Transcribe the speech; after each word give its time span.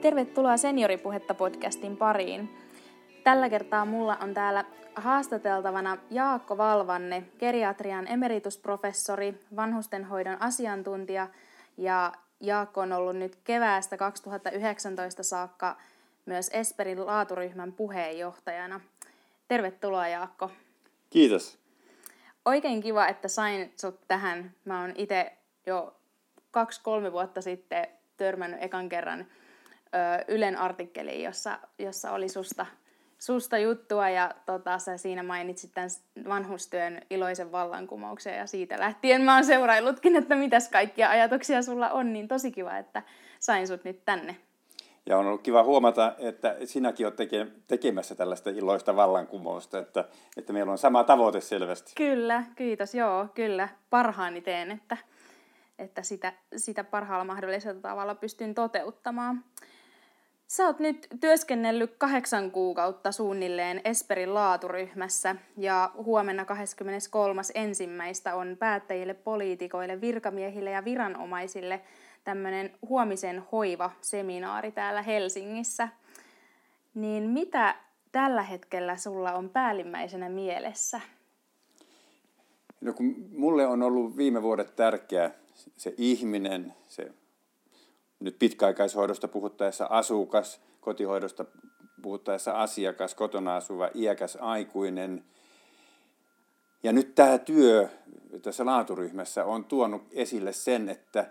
Tervetuloa 0.00 0.56
Senioripuhetta 0.56 1.34
podcastin 1.34 1.96
pariin. 1.96 2.56
Tällä 3.24 3.48
kertaa 3.48 3.84
mulla 3.84 4.16
on 4.16 4.34
täällä 4.34 4.64
haastateltavana 4.94 5.98
Jaakko 6.10 6.56
Valvanne, 6.58 7.24
geriatrian 7.38 8.08
emeritusprofessori, 8.08 9.34
vanhustenhoidon 9.56 10.42
asiantuntija 10.42 11.28
ja 11.76 12.12
Jaakko 12.40 12.80
on 12.80 12.92
ollut 12.92 13.16
nyt 13.16 13.38
keväästä 13.44 13.96
2019 13.96 15.22
saakka 15.22 15.76
myös 16.26 16.50
Esperin 16.52 17.06
laaturyhmän 17.06 17.72
puheenjohtajana. 17.72 18.80
Tervetuloa 19.48 20.08
Jaakko. 20.08 20.50
Kiitos. 21.10 21.58
Oikein 22.44 22.80
kiva, 22.80 23.06
että 23.06 23.28
sain 23.28 23.72
sut 23.76 24.00
tähän. 24.08 24.54
Mä 24.64 24.80
oon 24.80 24.92
itse 24.96 25.32
jo 25.66 25.96
kaksi-kolme 26.50 27.12
vuotta 27.12 27.42
sitten 27.42 27.86
törmännyt 28.16 28.62
ekan 28.62 28.88
kerran 28.88 29.26
ö, 29.94 30.24
Ylen 30.28 30.58
artikkeliin, 30.58 31.24
jossa, 31.24 31.58
jossa 31.78 32.12
oli 32.12 32.28
susta, 32.28 32.66
susta 33.18 33.58
juttua 33.58 34.08
ja 34.08 34.34
tota, 34.46 34.78
sä 34.78 34.96
siinä 34.96 35.22
mainitsit 35.22 35.70
tämän 35.74 35.90
vanhustyön 36.28 37.00
iloisen 37.10 37.52
vallankumouksen 37.52 38.36
ja 38.36 38.46
siitä 38.46 38.78
lähtien 38.78 39.22
mä 39.22 39.34
oon 39.34 39.44
seuraillutkin, 39.44 40.16
että 40.16 40.34
mitäs 40.34 40.68
kaikkia 40.68 41.10
ajatuksia 41.10 41.62
sulla 41.62 41.90
on, 41.90 42.12
niin 42.12 42.28
tosi 42.28 42.50
kiva, 42.50 42.78
että 42.78 43.02
sain 43.38 43.68
sut 43.68 43.84
nyt 43.84 44.04
tänne. 44.04 44.36
Ja 45.06 45.18
on 45.18 45.26
ollut 45.26 45.42
kiva 45.42 45.62
huomata, 45.62 46.14
että 46.18 46.56
sinäkin 46.64 47.06
olet 47.06 47.16
teke, 47.16 47.46
tekemässä 47.68 48.14
tällaista 48.14 48.50
iloista 48.50 48.96
vallankumousta, 48.96 49.78
että, 49.78 50.04
että 50.36 50.52
meillä 50.52 50.72
on 50.72 50.78
sama 50.78 51.04
tavoite 51.04 51.40
selvästi. 51.40 51.92
Kyllä, 51.96 52.44
kiitos. 52.56 52.94
Joo, 52.94 53.26
kyllä. 53.34 53.68
Parhaani 53.90 54.40
teen, 54.40 54.70
että, 54.70 54.96
että 55.78 56.02
sitä, 56.02 56.32
sitä 56.56 56.84
parhaalla 56.84 57.24
mahdollisella 57.24 57.80
tavalla 57.80 58.14
pystyn 58.14 58.54
toteuttamaan. 58.54 59.44
Sä 60.48 60.66
oot 60.66 60.78
nyt 60.78 61.06
työskennellyt 61.20 61.94
kahdeksan 61.98 62.50
kuukautta 62.50 63.12
suunnilleen 63.12 63.80
Esperin 63.84 64.34
laaturyhmässä 64.34 65.36
ja 65.56 65.90
huomenna 65.96 66.44
23. 66.44 67.42
ensimmäistä 67.54 68.34
on 68.34 68.56
päättäjille, 68.58 69.14
poliitikoille, 69.14 70.00
virkamiehille 70.00 70.70
ja 70.70 70.84
viranomaisille 70.84 71.80
tämmöinen 72.24 72.70
huomisen 72.88 73.42
hoiva-seminaari 73.52 74.72
täällä 74.72 75.02
Helsingissä. 75.02 75.88
Niin 76.94 77.22
mitä 77.22 77.74
tällä 78.12 78.42
hetkellä 78.42 78.96
sulla 78.96 79.32
on 79.32 79.48
päällimmäisenä 79.48 80.28
mielessä? 80.28 81.00
No 82.80 82.92
kun 82.92 83.14
mulle 83.36 83.66
on 83.66 83.82
ollut 83.82 84.16
viime 84.16 84.42
vuodet 84.42 84.76
tärkeä 84.76 85.30
se 85.76 85.94
ihminen, 85.96 86.74
se 86.88 87.12
nyt 88.20 88.38
pitkäaikaishoidosta 88.38 89.28
puhuttaessa 89.28 89.86
asukas, 89.90 90.60
kotihoidosta 90.80 91.44
puhuttaessa 92.02 92.52
asiakas, 92.52 93.14
kotona 93.14 93.56
asuva 93.56 93.90
iäkäs 93.94 94.38
aikuinen. 94.40 95.24
Ja 96.82 96.92
nyt 96.92 97.14
tämä 97.14 97.38
työ 97.38 97.88
tässä 98.42 98.66
laaturyhmässä 98.66 99.44
on 99.44 99.64
tuonut 99.64 100.02
esille 100.10 100.52
sen, 100.52 100.88
että 100.88 101.30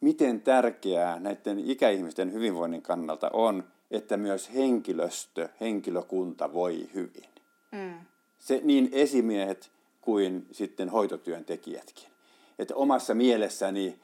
miten 0.00 0.40
tärkeää 0.40 1.20
näiden 1.20 1.58
ikäihmisten 1.58 2.32
hyvinvoinnin 2.32 2.82
kannalta 2.82 3.30
on, 3.32 3.64
että 3.90 4.16
myös 4.16 4.54
henkilöstö, 4.54 5.48
henkilökunta 5.60 6.52
voi 6.52 6.88
hyvin. 6.94 7.30
Mm. 7.72 7.94
Se 8.38 8.60
niin 8.64 8.88
esimiehet 8.92 9.70
kuin 10.00 10.46
sitten 10.52 10.88
hoitotyöntekijätkin. 10.88 12.08
Että 12.58 12.74
omassa 12.74 13.14
mielessäni 13.14 13.98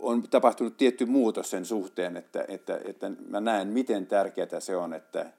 on 0.00 0.22
tapahtunut 0.22 0.76
tietty 0.76 1.06
muutos 1.06 1.50
sen 1.50 1.64
suhteen, 1.64 2.16
että, 2.16 2.44
että, 2.48 2.80
että 2.84 3.10
mä 3.28 3.40
näen, 3.40 3.68
miten 3.68 4.06
tärkeää 4.06 4.60
se 4.60 4.76
on, 4.76 4.94
että, 4.94 5.32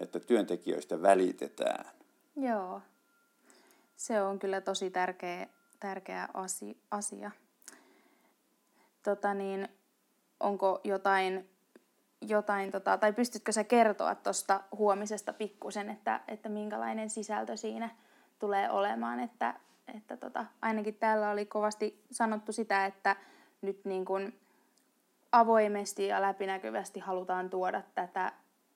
että 0.00 0.20
työntekijöistä 0.20 1.02
välitetään. 1.02 1.86
Joo, 2.36 2.80
se 3.96 4.22
on 4.22 4.38
kyllä 4.38 4.60
tosi 4.60 4.90
tärkeä, 4.90 5.46
tärkeä 5.80 6.28
asia. 6.90 7.30
Tota 9.02 9.34
niin, 9.34 9.68
onko 10.40 10.80
jotain, 10.84 11.50
jotain 12.20 12.70
tota, 12.70 12.98
tai 12.98 13.12
pystytkö 13.12 13.52
sä 13.52 13.64
kertoa 13.64 14.14
tuosta 14.14 14.60
huomisesta 14.78 15.32
pikkusen, 15.32 15.90
että, 15.90 16.20
että 16.28 16.48
minkälainen 16.48 17.10
sisältö 17.10 17.56
siinä 17.56 17.90
tulee 18.38 18.70
olemaan, 18.70 19.20
että, 19.20 19.54
että 19.94 20.16
tota, 20.16 20.46
ainakin 20.62 20.94
täällä 20.94 21.30
oli 21.30 21.46
kovasti 21.46 22.04
sanottu 22.10 22.52
sitä, 22.52 22.86
että 22.86 23.16
nyt 23.62 23.84
niin 23.84 24.04
kuin 24.04 24.34
avoimesti 25.32 26.06
ja 26.06 26.22
läpinäkyvästi 26.22 27.00
halutaan 27.00 27.50
tuoda 27.50 27.82
tätä 27.94 28.32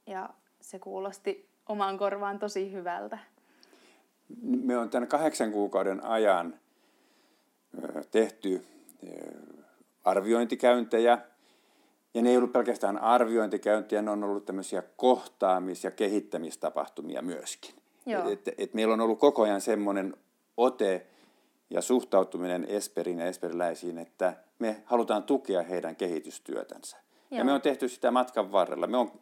ja 0.07 0.29
se 0.61 0.79
kuulosti 0.79 1.49
omaan 1.69 1.99
korvaan 1.99 2.39
tosi 2.39 2.73
hyvältä. 2.73 3.19
Me 4.43 4.79
on 4.79 4.91
tämän 4.91 5.09
kahdeksan 5.09 5.53
kuukauden 5.53 6.05
ajan 6.05 6.55
tehty 8.11 8.67
arviointikäyntejä, 10.05 11.19
ja 12.15 12.23
ne 12.23 12.31
ei 12.31 12.37
ollut 12.37 12.53
pelkästään 12.53 12.99
arviointikäyntiä, 12.99 14.03
ne 14.03 14.11
on 14.11 14.25
ollut 14.25 14.45
tämmöisiä 14.45 14.83
kohtaamis- 14.97 15.85
ja 15.85 15.91
kehittämistapahtumia 15.91 17.23
myöskin. 17.23 17.75
Et, 18.07 18.49
et, 18.49 18.55
et 18.59 18.75
meillä 18.75 18.95
on 18.95 19.01
ollut 19.01 19.19
koko 19.19 19.43
ajan 19.43 19.61
semmoinen 19.61 20.15
ote 20.57 21.07
ja 21.71 21.83
suhtautuminen 21.83 22.65
Esperin 22.69 23.19
ja 23.19 23.27
esperiläisiin, 23.27 23.99
että 23.99 24.37
me 24.59 24.83
halutaan 24.85 25.23
tukea 25.23 25.63
heidän 25.63 25.97
kehitystyötänsä. 25.97 26.97
Joo. 27.31 27.39
Ja 27.39 27.45
me 27.45 27.53
on 27.53 27.61
tehty 27.61 27.89
sitä 27.89 28.11
matkan 28.11 28.53
varrella. 28.53 28.87
Me 28.87 28.97
on 28.97 29.13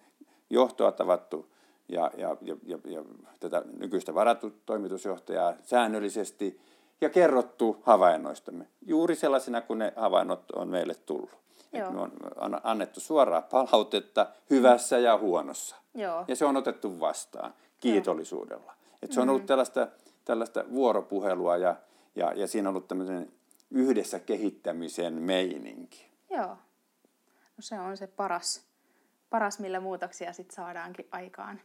johtoa 0.51 0.93
tavattu 0.93 1.47
ja, 1.89 2.11
ja, 2.17 2.37
ja, 2.43 2.57
ja, 2.67 2.79
ja 2.85 3.05
tätä 3.41 3.63
nykyistä 3.79 4.15
varattu 4.15 4.53
toimitusjohtajaa 4.67 5.55
säännöllisesti 5.63 6.61
ja 7.01 7.09
kerrottu 7.09 7.77
havainnoistamme. 7.83 8.67
Juuri 8.87 9.15
sellaisina 9.15 9.61
kuin 9.61 9.79
ne 9.79 9.93
havainnot 9.97 10.51
on 10.51 10.69
meille 10.69 10.95
tullut. 10.95 11.31
Joo. 11.73 11.93
Me 11.93 12.01
on 12.01 12.61
annettu 12.63 13.01
suoraa 13.01 13.43
palautetta 13.43 14.27
hyvässä 14.51 14.99
ja 14.99 15.19
huonossa. 15.19 15.77
Joo. 15.95 16.25
Ja 16.29 16.37
se 16.37 16.45
on 16.45 16.57
otettu 16.57 17.01
vastaan 17.01 17.55
kiitollisuudella. 17.81 18.73
Et 19.03 19.13
se 19.13 19.21
on 19.21 19.29
ollut 19.29 19.43
mm. 19.43 19.47
tällaista, 19.47 19.89
tällaista 20.25 20.65
vuoropuhelua 20.73 21.57
ja, 21.57 21.77
ja, 22.15 22.33
ja 22.37 22.47
siinä 22.47 22.69
on 22.69 22.73
ollut 22.77 22.89
tämmöinen 22.89 23.33
yhdessä 23.71 24.19
kehittämisen 24.19 25.15
meininki. 25.15 26.09
Joo. 26.31 26.47
No 26.47 27.61
se 27.61 27.81
on 27.81 27.97
se 27.97 28.07
paras, 28.07 28.65
paras 29.31 29.59
millä 29.59 29.81
muutoksia 29.81 30.33
sitten 30.33 30.57
saadaankin 30.57 31.09
aikaan. 31.11 31.61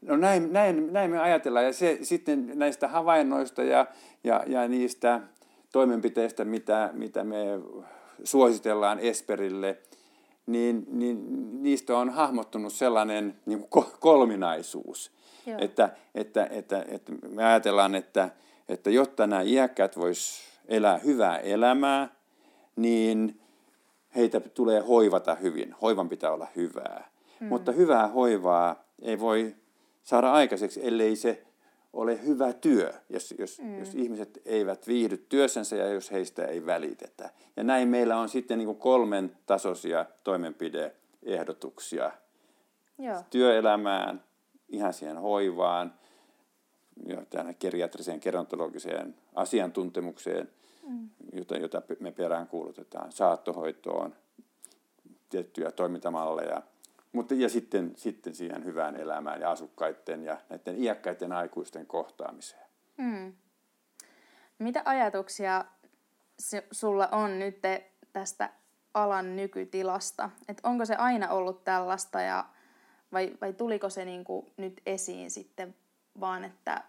No 0.00 0.16
näin, 0.16 0.52
näin, 0.52 0.92
näin 0.92 1.10
me 1.10 1.18
ajatellaan 1.18 1.64
ja 1.64 1.72
se 1.72 1.98
sitten 2.02 2.52
näistä 2.54 2.88
havainnoista 2.88 3.62
ja, 3.62 3.86
ja, 4.24 4.44
ja 4.46 4.68
niistä 4.68 5.20
toimenpiteistä, 5.72 6.44
mitä, 6.44 6.90
mitä 6.92 7.24
me 7.24 7.44
suositellaan 8.24 8.98
Esperille, 8.98 9.78
niin, 10.46 10.86
niin 10.90 11.18
niistä 11.62 11.98
on 11.98 12.10
hahmottunut 12.10 12.72
sellainen 12.72 13.36
niin 13.46 13.68
kuin 13.70 13.86
kolminaisuus. 14.00 15.12
Että, 15.58 15.90
että, 16.14 16.46
että, 16.50 16.84
että 16.88 17.12
me 17.28 17.44
ajatellaan, 17.44 17.94
että, 17.94 18.30
että 18.68 18.90
jotta 18.90 19.26
nämä 19.26 19.42
iäkkäät 19.42 19.96
vois 19.96 20.40
elää 20.68 20.98
hyvää 20.98 21.38
elämää, 21.38 22.08
niin 22.76 23.40
heitä 24.16 24.40
tulee 24.40 24.80
hoivata 24.80 25.34
hyvin. 25.34 25.74
Hoivan 25.82 26.08
pitää 26.08 26.32
olla 26.32 26.46
hyvää. 26.56 27.10
Hmm. 27.40 27.48
Mutta 27.48 27.72
hyvää 27.72 28.08
hoivaa 28.08 28.84
ei 29.02 29.20
voi 29.20 29.56
saada 30.02 30.32
aikaiseksi, 30.32 30.86
ellei 30.86 31.16
se 31.16 31.44
ole 31.92 32.24
hyvä 32.26 32.52
työ, 32.52 32.92
jos, 33.08 33.34
jos, 33.38 33.60
mm. 33.60 33.78
jos 33.78 33.94
ihmiset 33.94 34.42
eivät 34.44 34.86
viihdy 34.86 35.16
työssänsä 35.16 35.76
ja 35.76 35.88
jos 35.88 36.10
heistä 36.10 36.44
ei 36.44 36.66
välitetä. 36.66 37.30
Ja 37.56 37.64
näin 37.64 37.88
meillä 37.88 38.16
on 38.16 38.28
sitten 38.28 38.58
niin 38.58 38.66
kuin 38.66 38.78
kolmen 38.78 39.36
tasoisia 39.46 40.06
toimenpideehdotuksia 40.24 42.10
Joo. 42.98 43.22
työelämään, 43.30 44.24
ihan 44.68 44.92
siihen 44.92 45.18
hoivaan, 45.18 45.94
tähän 47.30 47.54
geriatriseen 47.60 48.20
gerontologiseen 48.22 49.14
asiantuntemukseen, 49.34 50.50
mm. 50.88 51.08
jota, 51.32 51.56
jota 51.56 51.82
me 52.00 52.12
perään 52.12 52.46
kuulutetaan, 52.46 53.12
saattohoitoon, 53.12 54.14
tiettyjä 55.28 55.70
toimintamalleja– 55.70 56.62
mutta, 57.12 57.34
ja 57.34 57.48
sitten, 57.48 57.92
sitten 57.96 58.34
siihen 58.34 58.64
hyvään 58.64 58.96
elämään 58.96 59.40
ja 59.40 59.50
asukkaiden 59.50 60.24
ja 60.24 60.40
näiden 60.48 60.82
iäkkäiden 60.82 61.32
aikuisten 61.32 61.86
kohtaamiseen. 61.86 62.66
Hmm. 63.02 63.32
Mitä 64.58 64.82
ajatuksia 64.84 65.64
sulla 66.72 67.08
on 67.12 67.38
nyt 67.38 67.58
tästä 68.12 68.50
alan 68.94 69.36
nykytilasta? 69.36 70.30
Et 70.48 70.60
onko 70.62 70.84
se 70.84 70.94
aina 70.94 71.28
ollut 71.28 71.64
tällaista 71.64 72.20
ja, 72.20 72.44
vai, 73.12 73.36
vai 73.40 73.52
tuliko 73.52 73.90
se 73.90 74.04
niinku 74.04 74.50
nyt 74.56 74.80
esiin 74.86 75.30
sitten 75.30 75.74
vaan, 76.20 76.44
että 76.44 76.84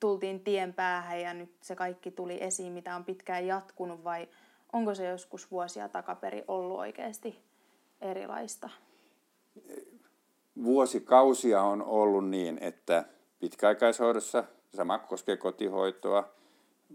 tultiin 0.00 0.40
tien 0.40 0.74
päähän 0.74 1.20
ja 1.20 1.34
nyt 1.34 1.50
se 1.60 1.76
kaikki 1.76 2.10
tuli 2.10 2.38
esiin, 2.44 2.72
mitä 2.72 2.96
on 2.96 3.04
pitkään 3.04 3.46
jatkunut 3.46 4.04
vai 4.04 4.28
onko 4.72 4.94
se 4.94 5.08
joskus 5.08 5.50
vuosia 5.50 5.88
takaperi 5.88 6.44
ollut 6.48 6.78
oikeasti 6.78 7.42
erilaista? 8.00 8.70
Vuosikausia 10.64 11.62
on 11.62 11.82
ollut 11.82 12.28
niin, 12.28 12.58
että 12.60 13.04
pitkäaikaishoidossa, 13.38 14.44
sama 14.76 14.98
koskee 14.98 15.36
kotihoitoa, 15.36 16.28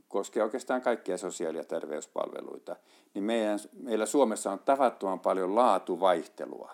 koskee 0.08 0.44
oikeastaan 0.44 0.82
kaikkia 0.82 1.18
sosiaali- 1.18 1.58
ja 1.58 1.64
terveyspalveluita, 1.64 2.76
niin 3.14 3.24
meidän, 3.24 3.60
meillä 3.74 4.06
Suomessa 4.06 4.52
on 4.52 4.60
tavattoman 4.60 5.20
paljon 5.20 5.56
laatuvaihtelua. 5.56 6.72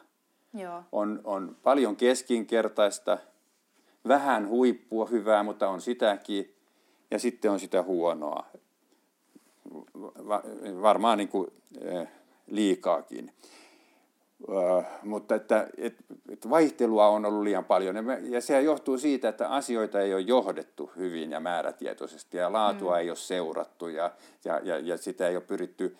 Joo. 0.53 0.83
On, 0.91 1.21
on 1.23 1.57
paljon 1.63 1.95
keskinkertaista, 1.95 3.17
vähän 4.07 4.47
huippua 4.47 5.05
hyvää, 5.05 5.43
mutta 5.43 5.69
on 5.69 5.81
sitäkin, 5.81 6.55
ja 7.11 7.19
sitten 7.19 7.51
on 7.51 7.59
sitä 7.59 7.83
huonoa. 7.83 8.45
Va, 10.27 10.43
varmaan 10.81 11.17
niin 11.17 11.29
kuin, 11.29 11.47
eh, 11.81 12.07
liikaakin. 12.47 13.31
Uh, 14.47 14.83
mutta 15.03 15.35
että, 15.35 15.67
et, 15.77 15.95
et 16.29 16.49
vaihtelua 16.49 17.07
on 17.07 17.25
ollut 17.25 17.43
liian 17.43 17.65
paljon 17.65 17.95
ja 18.29 18.41
se 18.41 18.61
johtuu 18.61 18.97
siitä, 18.97 19.29
että 19.29 19.49
asioita 19.49 20.01
ei 20.01 20.13
ole 20.13 20.21
johdettu 20.21 20.91
hyvin 20.95 21.31
ja 21.31 21.39
määrätietoisesti 21.39 22.37
ja 22.37 22.51
laatua 22.51 22.93
mm. 22.93 22.99
ei 22.99 23.09
ole 23.09 23.15
seurattu 23.15 23.87
ja, 23.87 24.11
ja, 24.45 24.59
ja, 24.63 24.79
ja 24.79 24.97
sitä 24.97 25.27
ei 25.27 25.35
ole 25.35 25.43
pyritty 25.47 25.97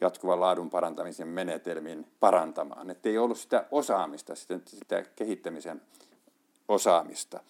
jatkuvan 0.00 0.40
laadun 0.40 0.70
parantamisen 0.70 1.28
menetelmin 1.28 2.06
parantamaan. 2.20 2.90
Että 2.90 3.08
ei 3.08 3.18
ollut 3.18 3.38
sitä 3.38 3.64
osaamista, 3.70 4.34
sitä, 4.34 4.58
sitä 4.66 5.04
kehittämisen 5.16 5.82
osaamista. 6.68 7.40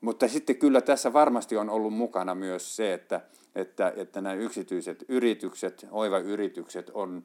Mutta 0.00 0.28
sitten 0.28 0.56
kyllä 0.56 0.80
tässä 0.80 1.12
varmasti 1.12 1.56
on 1.56 1.70
ollut 1.70 1.94
mukana 1.94 2.34
myös 2.34 2.76
se, 2.76 2.94
että, 2.94 3.20
että, 3.54 3.92
että 3.96 4.20
nämä 4.20 4.34
yksityiset 4.34 5.04
yritykset, 5.08 5.86
oiva 5.90 6.18
yritykset 6.18 6.90
on 6.94 7.24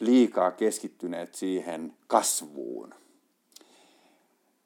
liikaa 0.00 0.50
keskittyneet 0.50 1.34
siihen 1.34 1.94
kasvuun. 2.06 2.94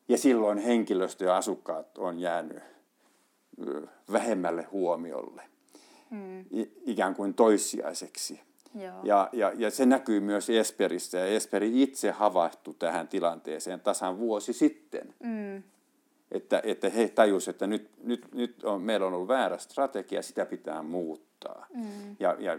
Ja 0.09 0.19
silloin 0.19 0.59
henkilöstö 0.59 1.25
ja 1.25 1.37
asukkaat 1.37 1.99
on 1.99 2.21
jäänyt 2.21 2.63
vähemmälle 4.13 4.63
huomiolle, 4.63 5.43
mm. 6.11 6.45
ikään 6.87 7.15
kuin 7.15 7.35
toissijaiseksi. 7.35 8.41
Ja, 9.03 9.29
ja, 9.33 9.53
ja 9.57 9.71
se 9.71 9.87
näkyy 9.87 10.21
myös 10.21 10.51
Esperissä, 10.51 11.19
ja 11.19 11.27
Esperi 11.27 11.83
itse 11.83 12.11
havahtui 12.11 12.75
tähän 12.79 13.09
tilanteeseen 13.09 13.81
tasan 13.81 14.19
vuosi 14.19 14.53
sitten. 14.53 15.15
Mm. 15.23 15.63
Että, 16.31 16.61
että 16.65 16.89
he 16.89 17.09
tajusivat, 17.09 17.55
että 17.55 17.67
nyt, 17.67 17.91
nyt, 18.05 18.35
nyt 18.35 18.65
on, 18.65 18.83
meillä 18.83 19.07
on 19.07 19.15
ollut 19.15 19.29
väärä 19.29 19.59
strategia, 19.59 20.23
sitä 20.23 20.47
pitää 20.47 20.83
muuttaa. 20.83 21.67
Mm. 21.75 22.17
Ja, 22.21 22.37
ja 22.39 22.59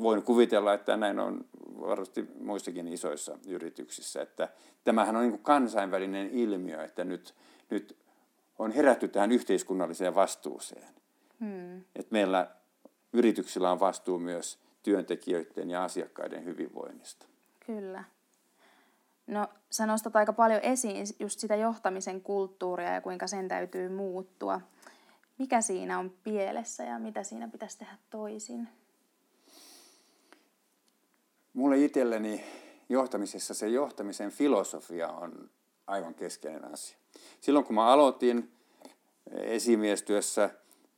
voin 0.00 0.22
kuvitella, 0.22 0.74
että 0.74 0.96
näin 0.96 1.18
on 1.18 1.44
varmasti 1.80 2.28
muissakin 2.40 2.88
isoissa 2.88 3.38
yrityksissä, 3.46 4.22
että 4.22 4.48
tämähän 4.84 5.16
on 5.16 5.22
niin 5.22 5.32
kuin 5.32 5.42
kansainvälinen 5.42 6.30
ilmiö, 6.30 6.84
että 6.84 7.04
nyt, 7.04 7.34
nyt 7.70 7.96
on 8.58 8.72
herätty 8.72 9.08
tähän 9.08 9.32
yhteiskunnalliseen 9.32 10.14
vastuuseen. 10.14 10.94
Hmm. 11.40 11.76
Että 11.78 12.10
meillä 12.10 12.50
yrityksillä 13.12 13.72
on 13.72 13.80
vastuu 13.80 14.18
myös 14.18 14.58
työntekijöiden 14.84 15.70
ja 15.70 15.84
asiakkaiden 15.84 16.44
hyvinvoinnista. 16.44 17.26
Kyllä. 17.66 18.04
No 19.26 19.48
sä 19.70 19.86
nostat 19.86 20.16
aika 20.16 20.32
paljon 20.32 20.60
esiin 20.60 21.06
just 21.18 21.38
sitä 21.38 21.56
johtamisen 21.56 22.20
kulttuuria 22.20 22.94
ja 22.94 23.00
kuinka 23.00 23.26
sen 23.26 23.48
täytyy 23.48 23.88
muuttua. 23.88 24.60
Mikä 25.38 25.60
siinä 25.60 25.98
on 25.98 26.10
pielessä 26.24 26.84
ja 26.84 26.98
mitä 26.98 27.22
siinä 27.22 27.48
pitäisi 27.48 27.78
tehdä 27.78 27.98
toisin? 28.10 28.68
Mulle 31.52 31.78
itselleni 31.78 32.44
johtamisessa 32.88 33.54
se 33.54 33.68
johtamisen 33.68 34.30
filosofia 34.30 35.08
on 35.08 35.50
aivan 35.86 36.14
keskeinen 36.14 36.72
asia. 36.72 36.96
Silloin 37.40 37.64
kun 37.64 37.74
mä 37.74 37.86
aloitin 37.86 38.52
esimiestyössä 39.32 40.50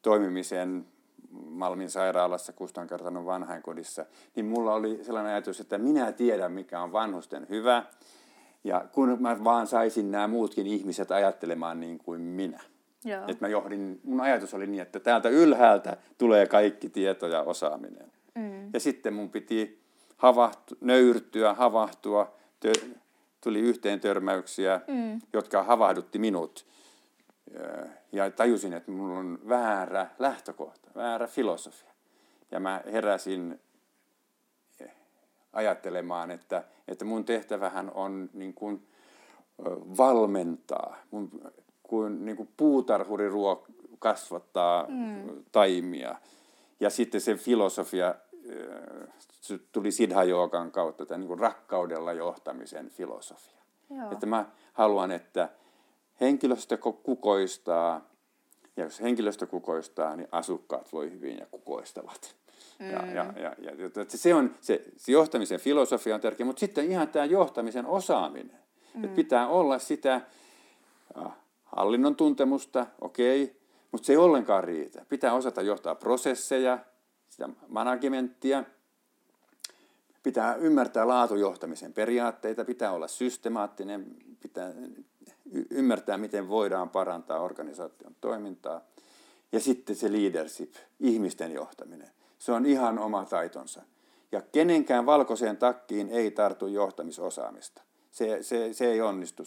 toimimisen 0.03 0.87
Malmin 1.31 1.91
sairaalassa 1.91 2.53
Kustankartanon 2.53 3.27
vanhainkodissa, 3.27 4.07
niin 4.37 4.47
mulla 4.47 4.75
oli 4.75 5.05
sellainen 5.05 5.33
ajatus, 5.33 5.61
että 5.61 5.79
minä 5.79 6.13
tiedän 6.13 6.53
mikä 6.53 6.81
on 6.81 6.93
vanhusten 6.93 7.47
hyvä. 7.51 7.83
Ja 8.65 8.85
kun 8.93 9.17
mä 9.21 9.45
vaan 9.45 9.67
saisin 9.67 10.11
nämä 10.11 10.29
muutkin 10.29 10.67
ihmiset 10.67 11.11
ajattelemaan 11.11 11.81
niin 11.81 11.99
kuin 11.99 12.21
minä. 12.21 12.61
Joo. 13.05 13.23
Että 13.29 13.45
mä 13.45 13.49
johdin, 13.49 14.01
mun 14.05 14.21
ajatus 14.21 14.55
oli 14.55 14.67
niin, 14.67 14.83
että 14.83 15.01
täältä 15.01 15.29
ylhäältä 15.29 15.97
tulee 16.19 16.47
kaikki 16.47 16.89
tieto 16.89 17.27
ja 17.27 17.43
osaaminen. 17.43 18.13
Mm. 18.35 18.71
Ja 18.73 18.81
sitten 18.81 19.15
mun 19.15 19.31
piti 19.31 19.83
havahtu, 20.17 20.75
nöyrtyä, 20.81 21.55
havahtua, 21.55 22.35
tö, 22.61 22.73
tuli 23.41 23.61
yhteen 23.61 24.01
törmäyksiä, 24.01 24.81
mm. 24.89 25.21
jotka 25.33 25.63
havahdutti 25.63 26.19
minut. 26.19 26.67
Ja 28.13 28.31
tajusin, 28.31 28.73
että 28.73 28.91
minulla 28.91 29.19
on 29.19 29.39
väärä 29.49 30.07
lähtökohta, 30.19 30.91
väärä 30.95 31.27
filosofia. 31.27 31.91
Ja 32.51 32.61
mä 32.61 32.83
heräsin 32.93 33.61
ajattelemaan, 35.53 36.31
että, 36.31 36.65
että 36.89 37.05
mun 37.05 37.25
tehtävähän 37.25 37.91
on 37.95 38.31
niin 38.33 38.55
kuin 38.55 38.87
valmentaa, 39.97 40.97
mun, 41.11 41.53
kuin, 41.83 42.25
niin 42.25 42.37
kuin 42.37 42.49
puutarhuri 42.57 43.29
ruok, 43.29 43.67
kasvattaa 43.99 44.87
mm. 44.89 45.45
taimia. 45.53 46.15
Ja 46.81 46.91
sitten 46.91 47.21
se 47.21 47.35
filosofia 47.35 48.15
se 49.41 49.59
tuli 49.73 49.93
Siddha 49.93 50.25
Joogan 50.25 50.71
kautta, 50.71 51.07
tämä 51.07 51.19
niin 51.19 51.39
rakkaudella 51.39 52.13
johtamisen 52.13 52.91
filosofia. 52.91 53.63
Joo. 53.91 54.13
Että 54.13 54.27
mä 54.27 54.45
haluan, 54.73 55.11
että 55.11 55.49
henkilöstö 56.21 56.79
kukoistaa, 57.03 58.11
ja 58.77 58.85
jos 58.85 59.01
henkilöstö 59.01 59.47
kukoistaa, 59.47 60.17
niin 60.17 60.29
asukkaat 60.33 60.93
voi 60.93 61.11
hyvin 61.11 61.39
ja 61.39 61.47
kukoistavat. 61.51 62.37
Mm. 62.79 62.91
Ja, 62.91 63.07
ja, 63.07 63.33
ja, 63.37 63.55
ja, 63.59 63.87
että 64.03 64.17
se, 64.17 64.35
on, 64.35 64.55
se, 64.61 64.85
se 64.97 65.13
johtamisen 65.13 65.61
filosofia 65.61 66.15
on 66.15 66.21
tärkeä, 66.21 66.47
mutta 66.47 66.61
sitten 66.61 66.91
ihan 66.91 67.09
tämä 67.09 67.25
johtamisen 67.25 67.87
osaaminen. 67.87 68.59
Mm. 68.95 69.05
Että 69.05 69.17
pitää 69.17 69.49
olla 69.49 69.79
sitä 69.79 70.21
hallinnon 71.65 72.17
tuntemusta, 72.17 72.87
okei, 73.01 73.43
okay, 73.43 73.57
mutta 73.93 74.07
se 74.07 74.13
ei 74.13 74.17
ollenkaan 74.17 74.65
riitä. 74.65 75.05
Pitää 75.09 75.35
osata 75.35 75.63
johtaa 75.63 75.95
prosesseja, 75.95 76.79
sitä 77.29 77.49
managementtia, 77.69 78.65
pitää 80.23 80.55
ymmärtää 80.55 81.09
laatujohtamisen 81.09 81.93
periaatteita, 81.93 82.65
pitää 82.65 82.93
olla 82.93 83.09
systemaattinen, 83.09 84.07
pitää 84.41 84.73
ymmärtää, 85.71 86.19
miten 86.19 86.49
voidaan 86.49 86.91
parantaa 86.91 87.41
organisaation 87.41 88.17
toimintaa. 88.21 88.81
Ja 89.53 89.61
sitten 89.61 89.97
se 89.97 90.13
leadership, 90.13 90.75
ihmisten 91.01 91.53
johtaminen. 91.53 92.11
Se 92.39 92.53
on 92.53 92.67
ihan 92.67 92.99
oma 92.99 93.25
taitonsa. 93.25 93.83
Ja 94.33 94.43
kenenkään 94.43 95.07
valkoiseen 95.07 95.57
takkiin 95.57 96.09
ei 96.09 96.31
tartu 96.31 96.67
johtamisosaamista. 96.67 97.83
Se, 98.11 98.43
se, 98.43 98.73
se 98.73 98.93
ei 98.93 99.01
onnistu. 99.01 99.43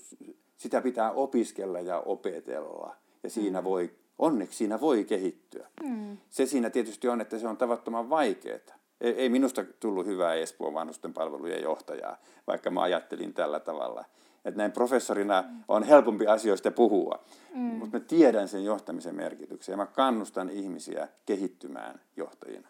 Sitä 0.57 0.81
pitää 0.81 1.11
opiskella 1.11 1.79
ja 1.79 1.99
opetella. 1.99 2.95
Ja 3.23 3.29
siinä 3.29 3.61
mm. 3.61 3.65
voi 3.65 3.91
onneksi 4.19 4.57
siinä 4.57 4.81
voi 4.81 5.03
kehittyä. 5.03 5.67
Mm. 5.83 6.17
Se 6.29 6.45
siinä 6.45 6.69
tietysti 6.69 7.07
on, 7.07 7.21
että 7.21 7.39
se 7.39 7.47
on 7.47 7.57
tavattoman 7.57 8.09
vaikeaa. 8.09 8.79
Ei, 9.01 9.13
ei 9.13 9.29
minusta 9.29 9.65
tullut 9.79 10.05
hyvää 10.05 10.33
Espoon 10.33 10.73
vanhusten 10.73 11.13
palvelujen 11.13 11.61
johtajaa, 11.61 12.17
vaikka 12.47 12.69
mä 12.69 12.81
ajattelin 12.81 13.33
tällä 13.33 13.59
tavalla. 13.59 14.05
Että 14.45 14.57
näin 14.57 14.71
professorina 14.71 15.43
on 15.67 15.83
helpompi 15.83 16.27
asioista 16.27 16.71
puhua, 16.71 17.19
mm. 17.53 17.59
mutta 17.59 17.97
mä 17.97 18.05
tiedän 18.05 18.47
sen 18.47 18.63
johtamisen 18.63 19.15
merkityksen 19.15 19.73
ja 19.73 19.77
mä 19.77 19.85
kannustan 19.85 20.49
ihmisiä 20.49 21.07
kehittymään 21.25 22.01
johtajina. 22.15 22.67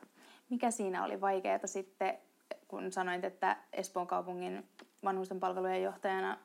Mikä 0.49 0.71
siinä 0.71 1.03
oli 1.03 1.21
vaikeaa 1.21 1.59
sitten, 1.67 2.17
kun 2.67 2.91
sanoit, 2.91 3.23
että 3.23 3.57
Espoon 3.73 4.07
kaupungin 4.07 4.67
vanhusten 5.03 5.39
palvelujen 5.39 5.83
johtajana 5.83 6.37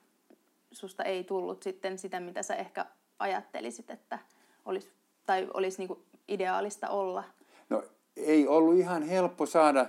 susta 0.73 1.05
ei 1.05 1.25
tullut 1.25 1.63
sitten 1.63 1.99
sitä, 1.99 2.21
mitä 2.21 2.43
sä 2.43 2.55
ehkä 2.55 2.87
ajattelisit, 3.19 3.91
että 3.91 4.19
olisi, 4.65 4.93
tai 5.27 5.49
olisi 5.55 5.87
niin 5.87 5.99
ideaalista 6.29 6.89
olla? 6.89 7.25
Ei 8.17 8.49
ollut 8.49 8.79
ihan 8.79 9.03
helppo 9.03 9.47
saada 9.47 9.87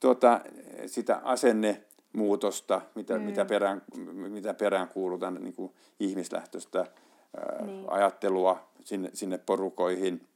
tuota, 0.00 0.40
sitä 0.86 1.20
asennemuutosta, 1.24 2.80
mitä, 2.94 3.18
mm. 3.18 3.24
mitä, 3.24 3.44
perään, 3.44 3.82
mitä 4.28 4.54
perään 4.54 4.88
kuulutaan 4.88 5.34
niin 5.34 5.54
kuin 5.54 5.72
ihmislähtöistä 6.00 6.78
ää, 6.78 7.66
niin. 7.66 7.84
ajattelua 7.90 8.68
sinne, 8.84 9.10
sinne 9.14 9.38
porukoihin. 9.38 10.28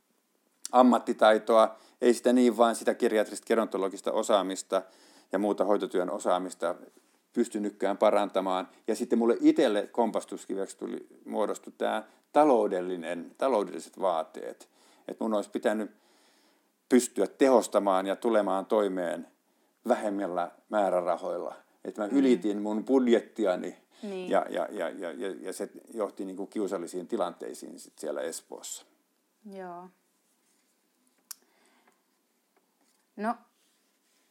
Ammattitaitoa, 0.73 1.77
ei 2.01 2.15
sitä 2.15 2.33
niin 2.33 2.57
vaan 2.57 2.77
sitä 2.77 2.95
geriatrista 2.95 3.47
gerontologista 3.47 4.13
osaamista 4.13 4.83
ja 5.33 5.39
muuta 5.39 5.65
hoitotyön 5.65 6.11
osaamista 6.11 6.75
pystynytkään 7.33 7.97
parantamaan. 7.97 8.69
Ja 8.87 8.95
sitten 8.95 9.19
mulle 9.19 9.37
itselle 9.41 9.87
kompastuskiveksi 9.87 10.79
tuli 10.79 11.07
muodostu 11.25 11.71
tämä 11.71 12.03
taloudellinen, 12.33 13.35
taloudelliset 13.39 14.01
vaateet. 14.01 14.69
Että 15.09 15.25
mun 15.25 15.35
olisi 15.35 15.51
pitänyt 15.51 15.91
pystyä 16.89 17.27
tehostamaan 17.27 18.07
ja 18.07 18.17
tulemaan 18.17 18.67
toimeen 18.67 19.27
vähemmillä 19.89 20.51
määrärahoilla. 20.69 21.55
että 21.85 22.03
mä 22.03 22.09
ylitin 22.13 22.63
mun 22.63 22.85
budjettiani 22.85 23.77
niin. 24.03 24.31
ja, 24.31 24.47
ja, 24.49 24.69
ja, 24.71 24.89
ja, 24.91 25.13
ja, 25.13 25.35
ja 25.41 25.53
se 25.53 25.71
johti 25.95 26.25
niin 26.25 26.37
kuin 26.37 26.49
kiusallisiin 26.49 27.09
tilanteisiin 27.09 27.79
sit 27.79 27.99
siellä 27.99 28.21
Espoossa. 28.21 28.87
Joo. 29.53 29.89
No, 33.17 33.35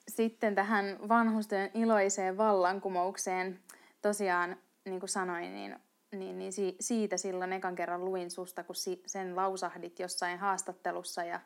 sitten 0.08 0.56
tähän 0.56 1.00
vanhusten 1.10 1.72
iloiseen 1.74 2.38
vallankumoukseen. 2.38 3.60
Tosiaan, 4.02 4.58
niin 4.86 5.00
kuin 5.00 5.10
sanoin, 5.10 5.54
niin, 5.54 5.80
niin, 6.12 6.40
niin 6.40 6.54
siitä 6.80 7.18
silloin 7.18 7.54
ekan 7.54 7.76
kerran 7.76 8.06
luin 8.06 8.32
susta, 8.32 8.64
kun 8.64 8.76
sen 9.06 9.36
lausahdit 9.36 10.00
jossain 10.00 10.40
haastattelussa. 10.40 11.24
Ja 11.24 11.40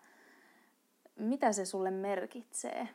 mitä 1.20 1.54
se 1.54 1.66
sulle 1.66 1.92
merkitsee? 1.92 2.88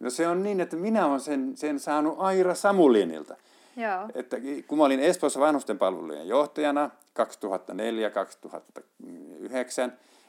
No 0.00 0.10
se 0.10 0.28
on 0.28 0.42
niin, 0.42 0.60
että 0.60 0.76
minä 0.76 1.06
olen 1.06 1.20
sen, 1.20 1.56
sen 1.56 1.80
saanut 1.80 2.14
Aira 2.18 2.54
Samulinilta. 2.54 3.36
Joo. 3.76 4.08
Että 4.14 4.36
kun 4.68 4.78
mä 4.78 4.84
olin 4.84 5.00
Espoossa 5.00 5.40
vanhustenpalvelujen 5.40 6.28
johtajana 6.28 6.90
2004-2009, 7.20 7.24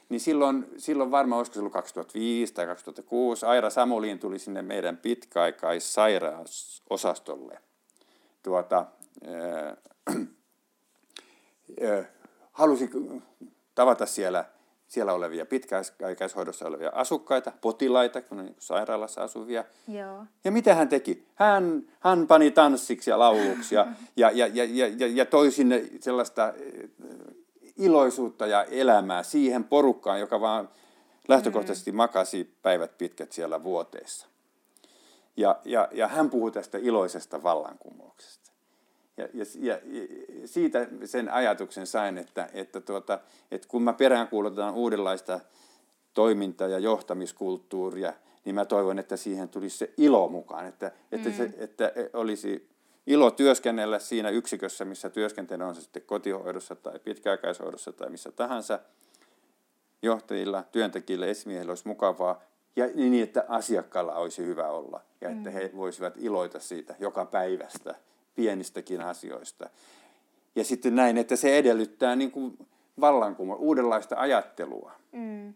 niin 0.08 0.20
silloin, 0.20 0.66
silloin 0.76 1.10
varmaan 1.10 1.38
olisiko 1.38 1.54
se 1.54 1.60
ollut 1.60 1.72
2005 1.72 2.54
tai 2.54 2.66
2006, 2.66 3.46
Aira 3.46 3.70
Samulin 3.70 4.18
tuli 4.18 4.38
sinne 4.38 4.62
meidän 4.62 4.96
pitkäaikaissairausosastolle. 4.96 7.58
Tuota, 8.42 8.86
äh, 9.28 9.76
äh, 11.84 12.06
halusi 12.52 12.90
tavata 13.74 14.06
siellä, 14.06 14.44
siellä 14.88 15.12
olevia 15.12 15.46
pitkäaikaishoidossa 15.46 16.68
olevia 16.68 16.90
asukkaita, 16.94 17.52
potilaita, 17.60 18.22
kun 18.22 18.38
on 18.38 18.54
sairaalassa 18.58 19.22
asuvia. 19.22 19.64
Joo. 19.88 20.24
Ja 20.44 20.52
mitä 20.52 20.74
hän 20.74 20.88
teki? 20.88 21.26
Hän, 21.34 21.82
hän 22.00 22.26
pani 22.26 22.50
tanssiksi 22.50 23.10
ja 23.10 23.18
lauluksi 23.18 23.74
ja, 23.74 23.86
ja, 24.16 24.30
ja, 24.30 24.46
ja, 24.46 24.64
ja, 24.96 25.06
ja 25.06 25.24
toi 25.24 25.50
sinne 25.50 25.84
sellaista 26.00 26.52
iloisuutta 27.76 28.46
ja 28.46 28.64
elämää 28.64 29.22
siihen 29.22 29.64
porukkaan, 29.64 30.20
joka 30.20 30.40
vaan 30.40 30.68
lähtökohtaisesti 31.28 31.92
mm. 31.92 31.96
makasi 31.96 32.56
päivät 32.62 32.98
pitkät 32.98 33.32
siellä 33.32 33.62
vuoteissa. 33.62 34.26
Ja, 35.36 35.60
ja, 35.64 35.88
ja 35.92 36.08
hän 36.08 36.30
puhui 36.30 36.52
tästä 36.52 36.78
iloisesta 36.78 37.42
vallankumouksesta. 37.42 38.45
Ja, 39.16 39.28
ja, 39.34 39.44
ja 39.60 39.78
siitä 40.44 40.86
sen 41.04 41.32
ajatuksen 41.32 41.86
sain, 41.86 42.18
että, 42.18 42.48
että, 42.52 42.80
tuota, 42.80 43.18
että 43.50 43.68
kun 43.68 43.82
mä 43.82 43.92
peräänkuulutan 43.92 44.74
uudenlaista 44.74 45.40
toiminta- 46.14 46.66
ja 46.66 46.78
johtamiskulttuuria, 46.78 48.12
niin 48.44 48.54
mä 48.54 48.64
toivon, 48.64 48.98
että 48.98 49.16
siihen 49.16 49.48
tulisi 49.48 49.78
se 49.78 49.90
ilo 49.96 50.28
mukaan, 50.28 50.66
että, 50.66 50.92
että, 51.12 51.28
mm. 51.28 51.34
se, 51.34 51.50
että 51.58 51.92
olisi 52.12 52.68
ilo 53.06 53.30
työskennellä 53.30 53.98
siinä 53.98 54.30
yksikössä, 54.30 54.84
missä 54.84 55.10
työskentelen, 55.10 55.66
on 55.66 55.74
se 55.74 55.80
sitten 55.80 56.02
kotihoidossa 56.02 56.74
tai 56.74 56.98
pitkäaikaishoidossa 56.98 57.92
tai 57.92 58.10
missä 58.10 58.32
tahansa. 58.32 58.78
Johtajilla, 60.02 60.64
työntekijillä, 60.72 61.26
esimiehillä 61.26 61.70
olisi 61.70 61.88
mukavaa 61.88 62.42
ja 62.76 62.86
niin, 62.94 63.22
että 63.22 63.44
asiakkaalla 63.48 64.14
olisi 64.14 64.46
hyvä 64.46 64.68
olla 64.68 65.00
ja 65.20 65.30
että 65.30 65.50
he 65.50 65.70
mm. 65.72 65.76
voisivat 65.76 66.14
iloita 66.16 66.60
siitä 66.60 66.94
joka 66.98 67.24
päivästä, 67.24 67.94
pienistäkin 68.36 69.00
asioista. 69.00 69.70
Ja 70.56 70.64
sitten 70.64 70.96
näin, 70.96 71.18
että 71.18 71.36
se 71.36 71.58
edellyttää 71.58 72.16
niin 72.16 72.30
kuin 72.30 72.58
vallankumou, 73.00 73.56
uudenlaista 73.56 74.16
ajattelua. 74.18 74.92
Mm. 75.12 75.54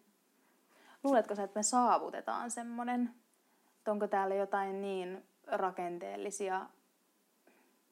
Luuletko 1.04 1.34
sä, 1.34 1.42
että 1.42 1.58
me 1.58 1.62
saavutetaan 1.62 2.50
semmoinen, 2.50 3.10
onko 3.88 4.08
täällä 4.08 4.34
jotain 4.34 4.80
niin 4.80 5.24
rakenteellisia 5.46 6.66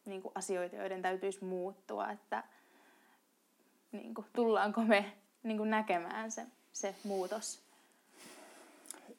niin 0.05 0.23
kuin 0.23 0.33
asioita, 0.35 0.77
joiden 0.77 1.03
täytyisi 1.03 1.45
muuttua, 1.45 2.11
että 2.11 2.45
niin 3.93 4.15
kuin, 4.15 4.27
tullaanko 4.33 4.83
me 4.83 5.13
niin 5.43 5.57
kuin 5.57 5.71
näkemään 5.71 6.33
se, 6.33 6.47
se 6.73 6.95
muutos? 7.05 7.61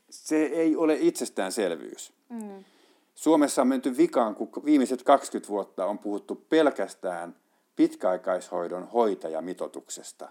Se 0.10 0.36
ei 0.36 0.76
ole 0.76 0.98
itsestäänselvyys. 1.00 2.14
Mm. 2.30 2.64
Suomessa 3.20 3.62
on 3.62 3.68
menty 3.68 3.98
vikaan, 3.98 4.36
kun 4.36 4.50
viimeiset 4.66 5.04
20 5.04 5.50
vuotta 5.50 5.86
on 5.86 6.00
puhuttu 6.00 6.36
pelkästään 6.50 7.36
pitkäaikaishoidon 7.76 8.88
hoitajamitotuksesta, 8.88 10.30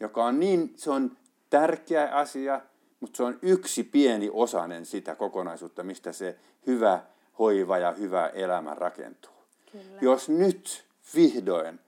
joka 0.00 0.24
on 0.24 0.40
niin, 0.40 0.72
se 0.76 0.90
on 0.90 1.16
tärkeä 1.50 2.08
asia, 2.12 2.60
mutta 3.00 3.16
se 3.16 3.22
on 3.22 3.38
yksi 3.42 3.84
pieni 3.84 4.30
osanen 4.32 4.86
sitä 4.86 5.14
kokonaisuutta, 5.14 5.82
mistä 5.82 6.12
se 6.12 6.36
hyvä 6.66 7.00
hoiva 7.38 7.78
ja 7.78 7.92
hyvä 7.92 8.26
elämä 8.26 8.74
rakentuu. 8.74 9.34
Kyllä. 9.72 9.98
Jos 10.00 10.28
nyt 10.28 10.84
vihdoin 11.14 11.80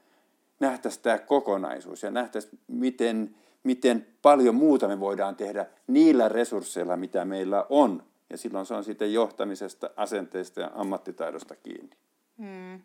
nähtäisiin 0.61 1.03
tämä 1.03 1.19
kokonaisuus 1.19 2.03
ja 2.03 2.11
nähtäisiin, 2.11 2.59
miten, 2.69 3.35
miten 3.65 4.07
paljon 4.23 4.55
muuta 4.55 4.89
me 4.89 5.01
voidaan 5.01 5.37
tehdä 5.37 5.67
niillä 5.87 6.29
resursseilla, 6.29 6.97
mitä 6.97 7.25
meillä 7.25 7.67
on. 7.69 8.12
Ja 8.33 8.39
silloin 8.39 8.67
se 8.67 8.75
on 8.75 8.85
sitten 8.85 9.13
johtamisesta, 9.13 9.91
asenteista 9.97 10.61
ja 10.61 10.71
ammattitaidosta 10.75 11.57
kiinni. 11.57 11.97
Hmm. 12.39 12.81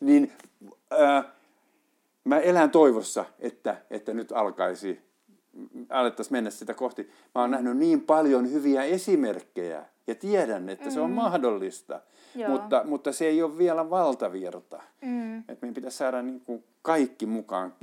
Niin 0.00 0.32
äh, 0.92 1.24
mä 2.24 2.38
elän 2.38 2.70
toivossa, 2.70 3.24
että, 3.38 3.76
että 3.90 4.14
nyt 4.14 4.32
alkaisi, 4.32 5.00
alettaisiin 5.88 6.32
mennä 6.32 6.50
sitä 6.50 6.74
kohti. 6.74 7.10
Mä 7.34 7.40
oon 7.40 7.50
nähnyt 7.50 7.76
niin 7.76 8.00
paljon 8.00 8.52
hyviä 8.52 8.82
esimerkkejä 8.82 9.84
ja 10.06 10.14
tiedän, 10.14 10.68
että 10.68 10.84
mm. 10.84 10.90
se 10.90 11.00
on 11.00 11.10
mm. 11.10 11.14
mahdollista. 11.16 12.00
Mutta, 12.48 12.82
mutta 12.84 13.12
se 13.12 13.26
ei 13.26 13.42
ole 13.42 13.58
vielä 13.58 13.90
valtavirta. 13.90 14.82
Mm. 15.00 15.38
Että 15.38 15.56
meidän 15.60 15.74
pitäisi 15.74 15.96
saada 15.96 16.22
niin 16.22 16.40
kuin 16.40 16.64
kaikki 16.82 17.26
mukaan 17.26 17.74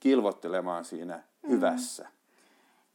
kilvottelemaan 0.00 0.84
siinä 0.84 1.22
mm. 1.42 1.50
hyvässä. 1.50 2.08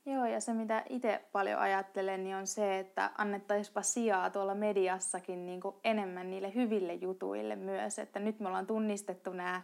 Joo, 0.08 0.26
ja 0.26 0.42
se 0.42 0.54
mitä 0.54 0.84
itse 0.90 1.26
paljon 1.32 1.60
ajattelen, 1.60 2.24
niin 2.24 2.36
on 2.36 2.48
se, 2.48 2.80
että 2.80 3.12
annettaisipa 3.18 3.82
sijaa 3.82 4.30
tuolla 4.30 4.56
mediassakin 4.56 5.46
niin 5.46 5.62
kuin 5.62 5.76
enemmän 5.84 6.30
niille 6.30 6.56
hyville 6.56 6.94
jutuille 6.94 7.56
myös. 7.56 8.00
Että 8.00 8.20
nyt 8.20 8.40
me 8.40 8.48
ollaan 8.48 8.68
tunnistettu 8.68 9.34
nämä, 9.34 9.62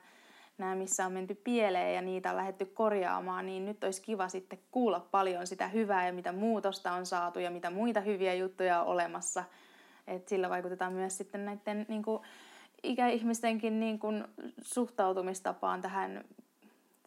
nämä, 0.58 0.76
missä 0.76 1.06
on 1.06 1.12
menty 1.12 1.36
pieleen 1.36 1.96
ja 1.96 2.02
niitä 2.02 2.30
on 2.30 2.38
lähdetty 2.38 2.66
korjaamaan, 2.66 3.46
niin 3.46 3.66
nyt 3.66 3.84
olisi 3.84 4.02
kiva 4.02 4.28
sitten 4.28 4.60
kuulla 4.72 5.08
paljon 5.12 5.48
sitä 5.48 5.68
hyvää 5.68 6.08
ja 6.08 6.14
mitä 6.14 6.32
muutosta 6.32 6.92
on 6.92 7.06
saatu 7.06 7.40
ja 7.40 7.52
mitä 7.52 7.70
muita 7.70 8.02
hyviä 8.02 8.34
juttuja 8.34 8.82
on 8.82 8.88
olemassa– 8.88 9.44
et 10.08 10.28
sillä 10.28 10.50
vaikutetaan 10.50 10.94
myös 10.94 11.18
sitten 11.18 11.46
näiden 11.46 11.86
niin 11.90 12.04
kuin, 12.04 12.24
ikäihmistenkin 12.84 13.80
niin 13.80 14.00
kuin, 14.00 14.24
suhtautumistapaan 14.62 15.82
tähän 15.82 16.24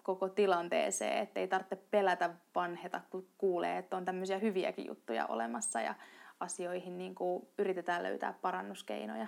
koko 0.07 0.29
tilanteeseen, 0.29 1.19
että 1.19 1.41
ei 1.41 1.49
tarvitse 1.49 1.77
pelätä 1.91 2.31
vanheta, 2.55 3.01
kun 3.11 3.27
kuulee, 3.39 3.79
että 3.79 3.97
on 3.97 4.05
tämmöisiä 4.05 4.39
hyviäkin 4.39 4.87
juttuja 4.87 5.27
olemassa 5.27 5.81
ja 5.81 5.95
asioihin 6.41 6.99
niin 6.99 7.15
kuin, 7.15 7.47
yritetään 7.59 8.03
löytää 8.03 8.35
parannuskeinoja. 8.43 9.27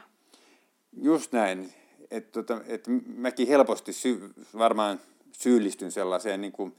Just 1.03 1.33
näin. 1.33 1.73
että 2.11 2.33
tota, 2.33 2.61
et 2.67 2.85
mäkin 3.17 3.49
helposti 3.49 3.93
sy- 3.93 4.33
varmaan 4.59 5.01
syyllistyn 5.33 5.93
sellaiseen 5.93 6.41
niin 6.41 6.53
kuin 6.53 6.77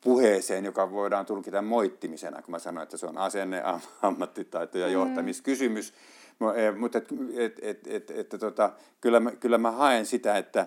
puheeseen, 0.00 0.64
joka 0.64 0.90
voidaan 0.90 1.26
tulkita 1.26 1.62
moittimisena, 1.62 2.42
kun 2.42 2.50
mä 2.52 2.58
sanoin, 2.58 2.82
että 2.82 2.96
se 2.96 3.06
on 3.06 3.18
asenne, 3.18 3.62
ammattitaito 4.02 4.78
ja 4.78 4.86
mm. 4.86 4.92
johtamiskysymys. 4.92 5.94
Mm. 6.40 6.80
Mutta 6.80 6.98
et, 6.98 7.08
et, 7.36 7.58
et, 7.62 7.86
et, 7.86 8.10
et, 8.10 8.40
tota, 8.40 8.72
kyllä, 9.00 9.20
mä, 9.20 9.30
kyllä 9.30 9.58
mä 9.58 9.70
haen 9.70 10.06
sitä, 10.06 10.38
että, 10.38 10.66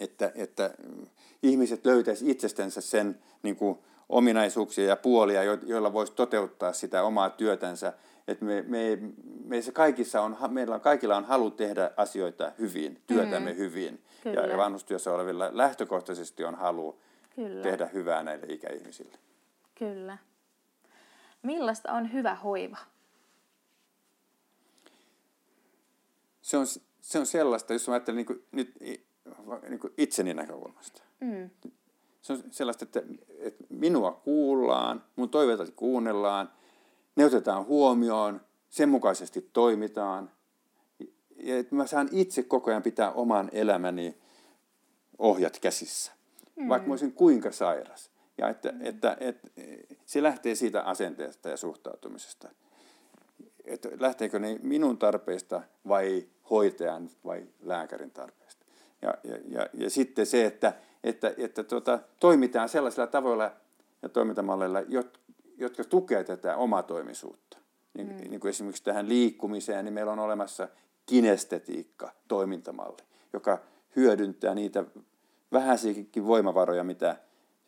että, 0.00 0.32
että 0.34 0.74
ihmiset 1.42 1.86
löytäisivät 1.86 2.30
itsestänsä 2.30 2.80
sen 2.80 3.18
niin 3.42 3.56
kuin, 3.56 3.78
ominaisuuksia 4.10 4.84
ja 4.84 4.96
puolia, 4.96 5.42
joilla 5.42 5.92
voisi 5.92 6.12
toteuttaa 6.12 6.72
sitä 6.72 7.02
omaa 7.02 7.30
työtänsä. 7.30 7.92
Että 8.28 8.44
me, 8.44 8.62
me, 8.62 8.98
meissä 9.44 9.72
kaikissa 9.72 10.20
on, 10.20 10.36
meillä 10.48 10.74
on, 10.74 10.80
kaikilla 10.80 11.16
on 11.16 11.24
halu 11.24 11.50
tehdä 11.50 11.90
asioita 11.96 12.52
hyvin, 12.58 13.02
työtämme 13.06 13.52
mm. 13.52 13.56
hyvin. 13.56 14.02
Kyllä. 14.22 14.40
Ja 14.40 14.56
vanhustyössä 14.56 15.12
olevilla 15.12 15.50
lähtökohtaisesti 15.52 16.44
on 16.44 16.54
halu 16.54 17.00
Kyllä. 17.34 17.62
tehdä 17.62 17.86
hyvää 17.86 18.22
näille 18.22 18.46
ikäihmisille. 18.48 19.18
Kyllä. 19.74 20.18
Millaista 21.42 21.92
on 21.92 22.12
hyvä 22.12 22.34
hoiva? 22.34 22.78
Se 26.42 26.56
on, 26.56 26.66
se 27.00 27.18
on 27.18 27.26
sellaista, 27.26 27.72
jos 27.72 27.88
mä 27.88 27.94
ajattelen 27.94 28.16
niin 28.16 28.26
kuin, 28.26 28.44
nyt 28.52 28.72
niin 29.68 29.80
kuin 29.80 29.92
itseni 29.98 30.34
näkökulmasta. 30.34 31.02
Mm. 31.20 31.50
Se 32.22 32.32
on 32.32 32.42
sellaista, 32.50 32.84
että, 32.84 33.02
että 33.38 33.64
minua 33.68 34.12
kuullaan, 34.12 35.04
mun 35.16 35.28
toiveita 35.28 35.66
kuunnellaan, 35.76 36.52
ne 37.16 37.24
otetaan 37.24 37.66
huomioon, 37.66 38.40
sen 38.68 38.88
mukaisesti 38.88 39.50
toimitaan. 39.52 40.30
Ja 41.36 41.58
että 41.58 41.74
mä 41.74 41.86
saan 41.86 42.08
itse 42.12 42.42
koko 42.42 42.70
ajan 42.70 42.82
pitää 42.82 43.12
oman 43.12 43.50
elämäni 43.52 44.18
ohjat 45.18 45.58
käsissä 45.58 46.12
mm. 46.56 46.68
vaikka 46.68 46.88
mä 46.88 46.92
olisin 46.92 47.12
kuinka 47.12 47.52
sairas. 47.52 48.10
Ja 48.38 48.48
että, 48.48 48.74
että, 48.80 49.16
että, 49.20 49.50
että 49.56 49.94
se 50.06 50.22
lähtee 50.22 50.54
siitä 50.54 50.82
asenteesta 50.82 51.48
ja 51.48 51.56
suhtautumisesta. 51.56 52.48
että 53.64 53.88
lähteekö 54.00 54.38
ne 54.38 54.58
minun 54.62 54.98
tarpeista 54.98 55.62
vai 55.88 56.28
hoitajan 56.50 57.10
vai 57.24 57.46
lääkärin 57.60 58.10
tarpeista. 58.10 58.39
Ja, 59.02 59.14
ja, 59.24 59.38
ja, 59.48 59.66
ja 59.74 59.90
sitten 59.90 60.26
se, 60.26 60.44
että, 60.44 60.72
että, 61.04 61.34
että 61.36 61.64
tuota, 61.64 61.98
toimitaan 62.20 62.68
sellaisilla 62.68 63.06
tavoilla 63.06 63.52
ja 64.02 64.08
toimintamalleilla, 64.08 64.80
jotka 65.58 65.84
tukevat 65.84 66.26
tätä 66.26 66.56
omatoimisuutta. 66.56 67.58
Niin, 67.94 68.08
mm. 68.08 68.30
niin 68.30 68.40
kuin 68.40 68.48
esimerkiksi 68.50 68.84
tähän 68.84 69.08
liikkumiseen, 69.08 69.84
niin 69.84 69.92
meillä 69.92 70.12
on 70.12 70.18
olemassa 70.18 70.68
kinestetiikka, 71.06 72.12
toimintamalli, 72.28 73.02
joka 73.32 73.58
hyödyntää 73.96 74.54
niitä 74.54 74.84
vähäisiäkin 75.52 76.26
voimavaroja, 76.26 76.84
mitä 76.84 77.16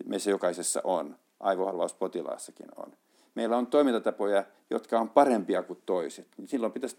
meissä 0.04 0.30
jokaisessa 0.30 0.80
on, 0.84 1.16
aivohalvauspotilaassakin 1.40 2.68
on. 2.76 2.92
Meillä 3.34 3.56
on 3.56 3.66
toimintatapoja, 3.66 4.44
jotka 4.70 5.00
on 5.00 5.08
parempia 5.08 5.62
kuin 5.62 5.78
toiset. 5.86 6.26
Niin 6.36 6.48
silloin 6.48 6.72
pitäisi 6.72 6.96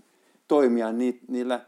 toimia 0.47 0.91
niillä 1.27 1.59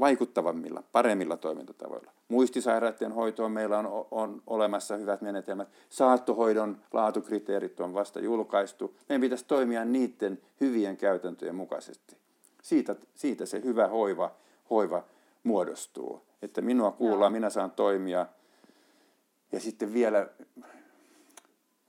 vaikuttavammilla, 0.00 0.82
paremmilla 0.92 1.36
toimintatavoilla. 1.36 2.12
Muistisairaiden 2.28 3.12
hoitoon 3.12 3.52
meillä 3.52 3.78
on, 3.78 4.06
on 4.10 4.42
olemassa 4.46 4.96
hyvät 4.96 5.20
menetelmät. 5.20 5.68
Saattohoidon 5.88 6.80
laatukriteerit 6.92 7.80
on 7.80 7.94
vasta 7.94 8.20
julkaistu. 8.20 8.96
Meidän 9.08 9.20
pitäisi 9.20 9.44
toimia 9.44 9.84
niiden 9.84 10.38
hyvien 10.60 10.96
käytäntöjen 10.96 11.54
mukaisesti. 11.54 12.16
Siitä, 12.62 12.96
siitä 13.14 13.46
se 13.46 13.62
hyvä 13.64 13.88
hoiva, 13.88 14.30
hoiva 14.70 15.04
muodostuu. 15.44 16.22
Että 16.42 16.60
minua 16.60 16.90
kuullaan, 16.92 17.32
minä 17.32 17.50
saan 17.50 17.70
toimia. 17.70 18.26
Ja 19.52 19.60
sitten 19.60 19.92
vielä 19.94 20.28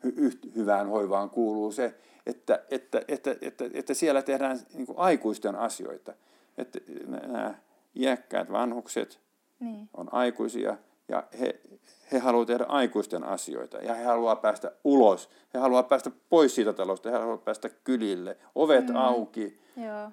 hy- 0.08 0.56
hyvään 0.56 0.90
hoivaan 0.90 1.30
kuuluu 1.30 1.72
se, 1.72 1.96
että, 2.26 2.64
että, 2.72 3.02
että, 3.08 3.36
että, 3.42 3.66
että 3.74 3.94
siellä 3.94 4.22
tehdään 4.22 4.60
niin 4.74 4.88
aikuisten 4.96 5.56
asioita. 5.56 6.14
Että 6.58 6.80
nämä 7.08 7.56
iäkkäät 7.96 8.52
vanhukset 8.52 9.20
niin. 9.60 9.90
on 9.94 10.14
aikuisia 10.14 10.78
ja 11.08 11.24
he, 11.40 11.62
he 12.12 12.20
haluavat 12.20 12.48
tehdä 12.48 12.66
aikuisten 12.68 13.24
asioita 13.24 13.78
ja 13.78 13.94
he 13.94 14.04
haluavat 14.04 14.42
päästä 14.42 14.72
ulos. 14.84 15.30
He 15.54 15.60
haluavat 15.60 15.90
päästä 15.90 16.12
pois 16.30 16.56
siitä 16.56 16.74
talosta, 16.74 17.12
he 17.12 17.18
haluavat 17.18 17.46
päästä 17.46 17.70
kylille, 17.70 18.38
ovet 18.56 18.88
mm. 18.88 18.96
auki. 18.96 19.62
Joo. 19.78 20.12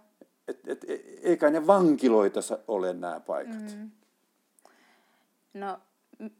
Et, 0.49 0.69
et, 0.69 0.85
et, 0.89 1.03
eikä 1.23 1.51
ne 1.51 1.67
vankiloita 1.67 2.41
ole 2.69 2.93
nämä 2.93 3.21
paikat. 3.21 3.77
Mm. 3.77 3.91
No, 5.55 5.79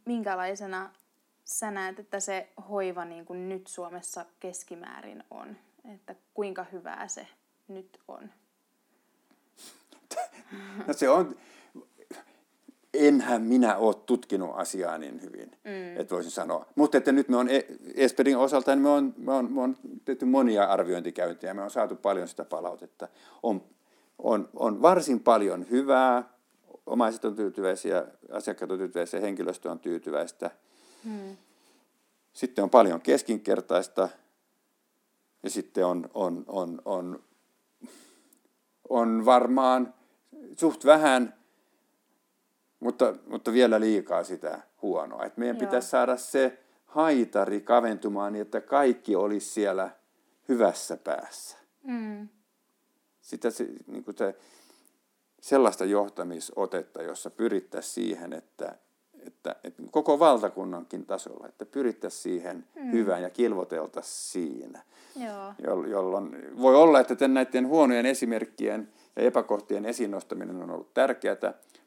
minkälaisena 0.05 0.91
sä 1.45 1.71
näet, 1.71 1.99
että 1.99 2.21
se 2.21 2.49
hoiva 2.69 3.05
niin 3.05 3.25
kuin 3.25 3.49
nyt 3.49 3.67
Suomessa 3.67 4.27
keskimäärin 4.41 5.25
on? 5.31 5.57
Että 5.95 6.15
kuinka 6.35 6.67
hyvää 6.73 7.09
se 7.09 7.27
nyt 7.69 8.01
on? 8.09 8.31
No 10.87 10.93
se 10.93 11.09
on, 11.09 11.37
enhän 12.95 13.43
minä 13.43 13.77
ole 13.77 13.95
tutkinut 14.07 14.51
asiaa 14.55 14.99
niin 14.99 15.23
hyvin, 15.23 15.51
mm. 15.65 16.01
että 16.01 16.15
voisin 16.15 16.33
sanoa. 16.33 16.67
Mutta 16.75 16.99
että 16.99 17.13
nyt 17.13 17.29
me 17.29 17.37
on 17.37 17.49
e- 17.49 17.67
Esperin 17.95 18.37
osalta, 18.37 18.75
niin 18.75 18.83
me 18.83 18.89
on, 18.89 19.15
me 19.17 19.33
on, 19.33 19.53
me 19.53 19.61
on 19.61 19.77
tehty 20.05 20.25
monia 20.25 20.65
arviointikäyntiä, 20.65 21.55
me 21.55 21.63
on 21.63 21.71
saatu 21.71 21.97
paljon 21.97 22.29
sitä 22.29 22.45
palautetta. 22.45 23.09
On, 23.43 23.63
on, 24.19 24.49
on 24.55 24.83
varsin 24.83 25.21
paljon 25.21 25.67
hyvää, 25.71 26.29
omaiset 26.87 27.25
on 27.25 27.37
tyytyväisiä, 27.37 28.05
asiakkaat 28.33 28.71
on 28.71 28.79
tyytyväisiä, 28.79 29.21
henkilöstö 29.21 29.71
on 29.71 29.79
tyytyväistä. 29.79 30.51
Mm. 31.05 31.37
Sitten 32.33 32.65
on 32.65 32.71
paljon 32.71 33.01
keskinkertaista 33.01 34.09
ja 35.43 35.51
sitten 35.51 35.87
on, 35.87 36.11
on, 36.15 36.45
on, 36.47 36.83
on, 36.85 37.23
on 38.89 39.25
varmaan 39.25 39.95
suht 40.57 40.85
vähän, 40.85 41.35
mutta, 42.81 43.15
mutta 43.27 43.53
vielä 43.53 43.81
liikaa 43.81 44.25
sitä 44.25 44.61
huonoa. 44.83 45.25
Et 45.25 45.37
meidän 45.37 45.57
Joo. 45.57 45.67
pitäisi 45.67 45.89
saada 45.89 46.17
se 46.17 46.59
haitari 46.85 47.61
kaventumaan 47.61 48.33
niin, 48.33 48.43
että 48.43 48.61
kaikki 48.61 49.17
olisi 49.17 49.51
siellä 49.51 49.91
hyvässä 50.49 50.97
päässä. 50.97 51.57
Mm. 51.83 52.29
Sitä 53.21 53.51
se, 53.51 53.69
niin 53.87 54.05
kuin 54.05 54.17
se, 54.19 54.35
sellaista 55.41 55.85
johtamisotetta, 55.85 57.03
jossa 57.03 57.31
pyrittäisiin 57.31 57.95
siihen, 57.95 58.33
että, 58.33 58.79
että, 59.27 59.57
että 59.65 59.83
koko 59.91 60.19
valtakunnankin 60.19 61.07
tasolla, 61.07 61.49
että 61.49 61.67
pyrittäisiin 61.67 62.23
siihen 62.23 62.65
mm. 62.75 62.93
hyvään 62.93 63.23
ja 63.23 63.31
kilvoteltaisiin 63.31 64.49
siinä. 64.49 64.83
Joo. 65.17 65.55
Jolloin 65.87 66.57
voi 66.61 66.77
olla, 66.77 67.01
että 67.01 67.29
näiden 67.29 67.69
huonojen 67.69 68.07
esimerkkien 68.07 68.89
ja 69.19 69.25
epäkohtien 69.25 69.87
esiin 69.87 70.11
nostaminen 70.11 70.63
on 70.63 70.71
ollut 70.71 70.95
tärkeää, 70.95 71.35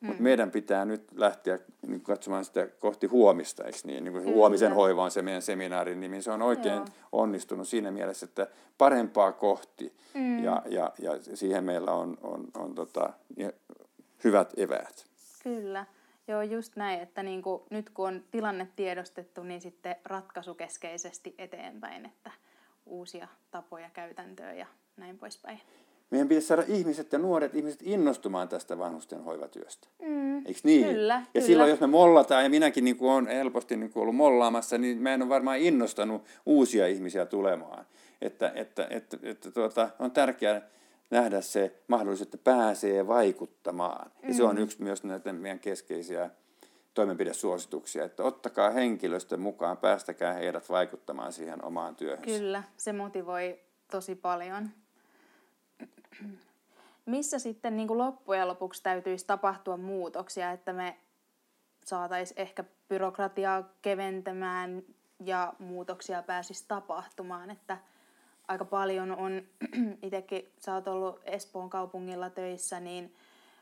mm. 0.01 0.07
mutta 0.07 0.23
meidän 0.23 0.51
pitää 0.51 0.85
nyt 0.85 1.07
lähteä 1.15 1.59
niin 1.87 2.01
katsomaan 2.01 2.45
sitä 2.45 2.67
kohti 2.67 3.07
huomista, 3.07 3.63
eikö 3.63 3.77
niin? 3.83 4.03
niin 4.03 4.13
kuin 4.13 4.25
huomisen 4.25 4.73
hoiva 4.73 5.03
on 5.03 5.11
se 5.11 5.21
meidän 5.21 5.41
seminaarin 5.41 5.99
nimi. 5.99 6.21
Se 6.21 6.31
on 6.31 6.41
oikein 6.41 6.75
Joo. 6.75 6.85
onnistunut 7.11 7.67
siinä 7.67 7.91
mielessä, 7.91 8.25
että 8.25 8.47
parempaa 8.77 9.31
kohti 9.31 9.93
mm. 10.13 10.43
ja, 10.43 10.61
ja, 10.69 10.91
ja 10.99 11.11
siihen 11.33 11.63
meillä 11.63 11.91
on, 11.91 12.17
on, 12.21 12.47
on 12.53 12.75
tota, 12.75 13.13
hyvät 14.23 14.53
eväät. 14.57 15.05
Kyllä. 15.43 15.85
Joo, 16.27 16.41
just 16.41 16.75
näin, 16.75 17.01
että 17.01 17.23
niin 17.23 17.41
kuin, 17.41 17.61
nyt 17.69 17.89
kun 17.89 18.07
on 18.07 18.23
tilanne 18.31 18.67
tiedostettu, 18.75 19.43
niin 19.43 19.61
sitten 19.61 19.95
ratkaisukeskeisesti 20.05 21.35
eteenpäin, 21.37 22.05
että 22.05 22.31
uusia 22.85 23.27
tapoja, 23.51 23.89
käytäntöä 23.89 24.53
ja 24.53 24.65
näin 24.97 25.17
poispäin. 25.17 25.61
Meidän 26.11 26.27
pitäisi 26.27 26.47
saada 26.47 26.63
ihmiset 26.67 27.11
ja 27.11 27.19
nuoret 27.19 27.55
ihmiset 27.55 27.79
innostumaan 27.83 28.49
tästä 28.49 28.77
vanhusten 28.77 29.23
hoivatyöstä. 29.23 29.87
Mm, 30.01 30.37
Eikö 30.37 30.59
niin? 30.63 30.87
Kyllä, 30.87 31.13
ja 31.13 31.25
kyllä. 31.33 31.45
silloin, 31.45 31.69
jos 31.69 31.79
me 31.79 31.87
mollataan, 31.87 32.43
ja 32.43 32.49
minäkin 32.49 32.83
niin 32.83 32.97
olen 32.99 33.27
helposti 33.27 33.77
niin 33.77 33.91
kuin 33.91 34.01
ollut 34.01 34.15
mollaamassa, 34.15 34.77
niin 34.77 34.97
mä 34.97 35.13
en 35.13 35.21
ole 35.21 35.29
varmaan 35.29 35.57
innostanut 35.57 36.25
uusia 36.45 36.87
ihmisiä 36.87 37.25
tulemaan. 37.25 37.85
Että, 38.21 38.51
että, 38.55 38.87
että, 38.89 39.17
että 39.23 39.51
tuota, 39.51 39.89
on 39.99 40.11
tärkeää 40.11 40.61
nähdä 41.09 41.41
se 41.41 41.81
mahdollisuus, 41.87 42.27
että 42.27 42.37
pääsee 42.37 43.07
vaikuttamaan. 43.07 44.11
Ja 44.27 44.33
se 44.33 44.43
on 44.43 44.55
mm. 44.55 44.61
yksi 44.61 44.83
myös 44.83 45.03
näitä 45.03 45.33
meidän 45.33 45.59
keskeisiä 45.59 46.29
toimenpidesuosituksia, 46.93 48.03
että 48.03 48.23
ottakaa 48.23 48.69
henkilöstön 48.69 49.39
mukaan, 49.39 49.77
päästäkää 49.77 50.33
heidät 50.33 50.69
vaikuttamaan 50.69 51.33
siihen 51.33 51.65
omaan 51.65 51.95
työhön. 51.95 52.25
Kyllä, 52.25 52.63
se 52.77 52.93
motivoi 52.93 53.59
tosi 53.91 54.15
paljon. 54.15 54.69
Missä 57.05 57.39
sitten 57.39 57.75
niin 57.75 57.87
kuin 57.87 57.97
loppujen 57.97 58.47
lopuksi 58.47 58.83
täytyisi 58.83 59.27
tapahtua 59.27 59.77
muutoksia, 59.77 60.51
että 60.51 60.73
me 60.73 60.97
saataisiin 61.85 62.41
ehkä 62.41 62.63
byrokratiaa 62.89 63.63
keventämään 63.81 64.83
ja 65.25 65.53
muutoksia 65.59 66.23
pääsisi 66.23 66.65
tapahtumaan, 66.67 67.49
että 67.49 67.77
aika 68.47 68.65
paljon 68.65 69.11
on, 69.11 69.41
itsekin 70.03 70.51
sä 70.59 70.73
oot 70.73 70.87
ollut 70.87 71.19
Espoon 71.23 71.69
kaupungilla 71.69 72.29
töissä, 72.29 72.79
niin 72.79 73.15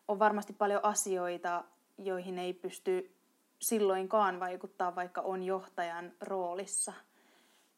on 0.08 0.20
varmasti 0.20 0.54
paljon 0.54 0.86
asioita, 0.86 1.64
joihin 1.98 2.40
ei 2.40 2.54
pysty 2.54 3.16
silloinkaan 3.60 4.40
vaikuttaa, 4.40 4.96
vaikka 4.96 5.22
on 5.22 5.44
johtajan 5.44 6.12
roolissa. 6.22 6.94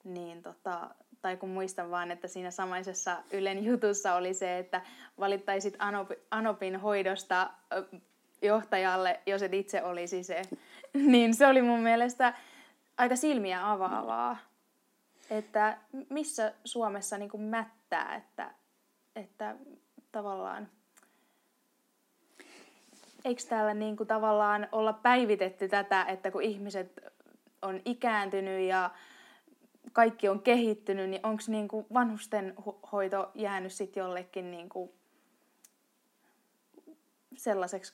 Niin 0.03 0.41
tota, 0.41 0.89
tai 1.21 1.37
kun 1.37 1.49
muistan 1.49 1.91
vaan, 1.91 2.11
että 2.11 2.27
siinä 2.27 2.51
samaisessa 2.51 3.17
Ylen 3.31 3.65
jutussa 3.65 4.15
oli 4.15 4.33
se, 4.33 4.57
että 4.57 4.81
valittaisit 5.19 5.77
Anopin 6.31 6.79
hoidosta 6.79 7.49
johtajalle, 8.41 9.19
jos 9.25 9.41
et 9.41 9.53
itse 9.53 9.83
olisi 9.83 10.23
se. 10.23 10.41
niin 10.93 11.33
se 11.33 11.47
oli 11.47 11.61
mun 11.61 11.79
mielestä 11.79 12.33
aika 12.97 13.15
silmiä 13.15 13.71
avaavaa, 13.71 14.37
että 15.29 15.77
missä 16.09 16.53
Suomessa 16.65 17.17
niin 17.17 17.29
kuin 17.29 17.43
mättää, 17.43 18.15
että, 18.15 18.51
että 19.15 19.55
tavallaan 20.11 20.67
eikö 23.25 23.41
täällä 23.49 23.73
niin 23.73 23.97
kuin 23.97 24.07
tavallaan 24.07 24.67
olla 24.71 24.93
päivitetty 24.93 25.67
tätä, 25.67 26.03
että 26.03 26.31
kun 26.31 26.41
ihmiset 26.41 26.99
on 27.61 27.81
ikääntynyt 27.85 28.67
ja 28.67 28.89
kaikki 29.93 30.29
on 30.29 30.41
kehittynyt, 30.41 31.09
niin 31.09 31.25
onko 31.25 31.43
niinku 31.47 31.85
vanhusten 31.93 32.53
hoito 32.91 33.31
jäänyt 33.35 33.73
sitten 33.73 34.01
jollekin 34.01 34.51
niinku 34.51 34.93
sellaiseksi 37.37 37.93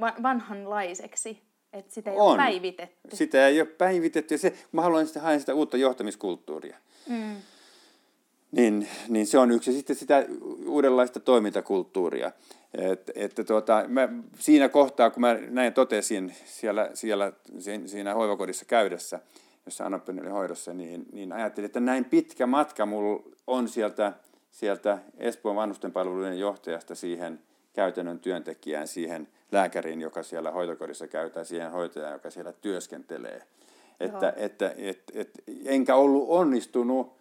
vanhanlaiseksi, 0.00 1.42
että 1.72 1.94
sitä 1.94 2.10
ei 2.10 2.16
on. 2.16 2.26
ole 2.26 2.36
päivitetty? 2.36 3.16
Sitä 3.16 3.48
ei 3.48 3.60
ole 3.60 3.68
päivitetty 3.68 4.34
ja 4.34 4.38
se, 4.38 4.52
mä 4.72 4.82
haluan 4.82 5.06
sitten 5.06 5.22
haen 5.22 5.40
sitä 5.40 5.54
uutta 5.54 5.76
johtamiskulttuuria. 5.76 6.76
Mm. 7.08 7.36
Niin, 8.52 8.88
niin 9.08 9.26
se 9.26 9.38
on 9.38 9.50
yksi. 9.50 9.72
Sitten 9.72 9.96
sitä 9.96 10.26
uudenlaista 10.66 11.20
toimintakulttuuria. 11.20 12.32
Et, 12.74 13.10
että 13.14 13.44
tuota, 13.44 13.84
mä, 13.88 14.08
siinä 14.38 14.68
kohtaa, 14.68 15.10
kun 15.10 15.20
mä 15.20 15.34
näin 15.48 15.72
totesin 15.72 16.34
siellä, 16.44 16.90
siellä 16.94 17.32
siinä 17.86 18.14
hoivakodissa 18.14 18.64
käydessä, 18.64 19.20
jossa 19.68 19.86
Anopin 19.86 20.20
oli 20.20 20.30
hoidossa, 20.30 20.74
niin, 20.74 21.06
niin 21.12 21.32
ajattelin, 21.32 21.66
että 21.66 21.80
näin 21.80 22.04
pitkä 22.04 22.46
matka 22.46 22.86
mulla 22.86 23.22
on 23.46 23.68
sieltä 23.68 24.12
sieltä 24.50 24.98
Espoon 25.18 25.56
vanhustenpalveluiden 25.56 26.38
johtajasta 26.38 26.94
siihen 26.94 27.40
käytännön 27.72 28.18
työntekijään, 28.18 28.88
siihen 28.88 29.28
lääkäriin, 29.52 30.00
joka 30.00 30.22
siellä 30.22 30.50
hoitokodissa 30.50 31.06
käytää, 31.06 31.44
siihen 31.44 31.70
hoitajaan, 31.70 32.12
joka 32.12 32.30
siellä 32.30 32.52
työskentelee. 32.52 33.42
Että, 34.00 34.32
että, 34.36 34.74
et, 34.76 35.02
et, 35.14 35.30
enkä 35.64 35.96
ollut 35.96 36.24
onnistunut 36.28 37.16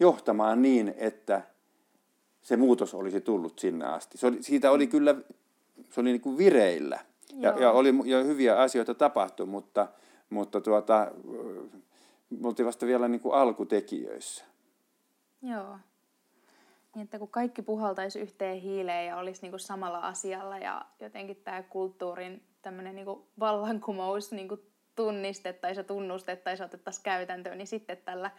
johtamaan 0.00 0.62
niin, 0.62 0.94
että 0.96 1.42
se 2.42 2.56
muutos 2.56 2.94
olisi 2.94 3.20
tullut 3.20 3.58
sinne 3.58 3.86
asti. 3.86 4.18
Se 4.18 4.26
oli, 4.26 4.42
siitä 4.42 4.70
oli 4.70 4.86
kyllä, 4.86 5.14
se 5.90 6.00
oli 6.00 6.10
niin 6.10 6.20
kuin 6.20 6.38
vireillä 6.38 6.98
ja, 7.34 7.54
ja, 7.60 7.72
oli, 7.72 7.94
ja 8.04 8.22
hyviä 8.22 8.56
asioita 8.60 8.94
tapahtui, 8.94 9.46
mutta, 9.46 9.88
mutta 10.34 10.60
tuota, 10.60 11.12
me 12.30 12.48
oltiin 12.48 12.66
vasta 12.66 12.86
vielä 12.86 13.08
niin 13.08 13.20
kuin 13.20 13.34
alkutekijöissä. 13.34 14.44
Joo. 15.42 15.78
Niin, 16.94 17.04
että 17.04 17.18
kun 17.18 17.28
kaikki 17.28 17.62
puhaltaisi 17.62 18.20
yhteen 18.20 18.60
hiileen 18.60 19.06
ja 19.06 19.16
olisi 19.16 19.42
niin 19.42 19.52
kuin 19.52 19.60
samalla 19.60 19.98
asialla 19.98 20.58
ja 20.58 20.84
jotenkin 21.00 21.36
tämä 21.36 21.62
kulttuurin 21.62 22.42
tämmöinen 22.62 22.94
niin 22.94 23.06
vallankumous 23.40 24.32
niin 24.32 24.48
kuin 24.48 24.60
tunnistettaisiin 24.96 25.82
ja 25.82 25.86
tunnustettaisiin 25.86 26.64
ja 26.64 26.66
otettaisiin 26.66 27.04
käytäntöön, 27.04 27.58
niin 27.58 27.66
sitten 27.66 27.96
tällä 28.04 28.30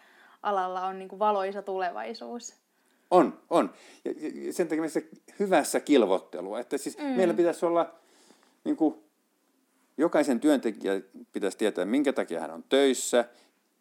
alalla 0.44 0.86
on 0.86 1.00
niin 1.00 1.10
kuin 1.10 1.20
valoisa 1.20 1.62
tulevaisuus. 1.62 2.56
On, 3.12 3.40
on. 3.50 3.74
Ja 4.34 4.54
sen 4.54 4.68
takia 4.68 4.90
se 4.90 5.10
hyvässä 5.40 5.80
kilvottelua. 5.80 6.60
Että 6.60 6.78
siis 6.78 6.98
mm. 6.98 7.04
meillä 7.04 7.34
pitäisi 7.34 7.66
olla, 7.66 7.94
niin 8.64 8.78
kuin, 8.78 9.05
jokaisen 9.98 10.40
työntekijä 10.40 11.02
pitäisi 11.34 11.58
tietää, 11.58 11.86
minkä 11.86 12.14
takia 12.14 12.42
hän 12.42 12.52
on 12.52 12.64
töissä 12.70 13.26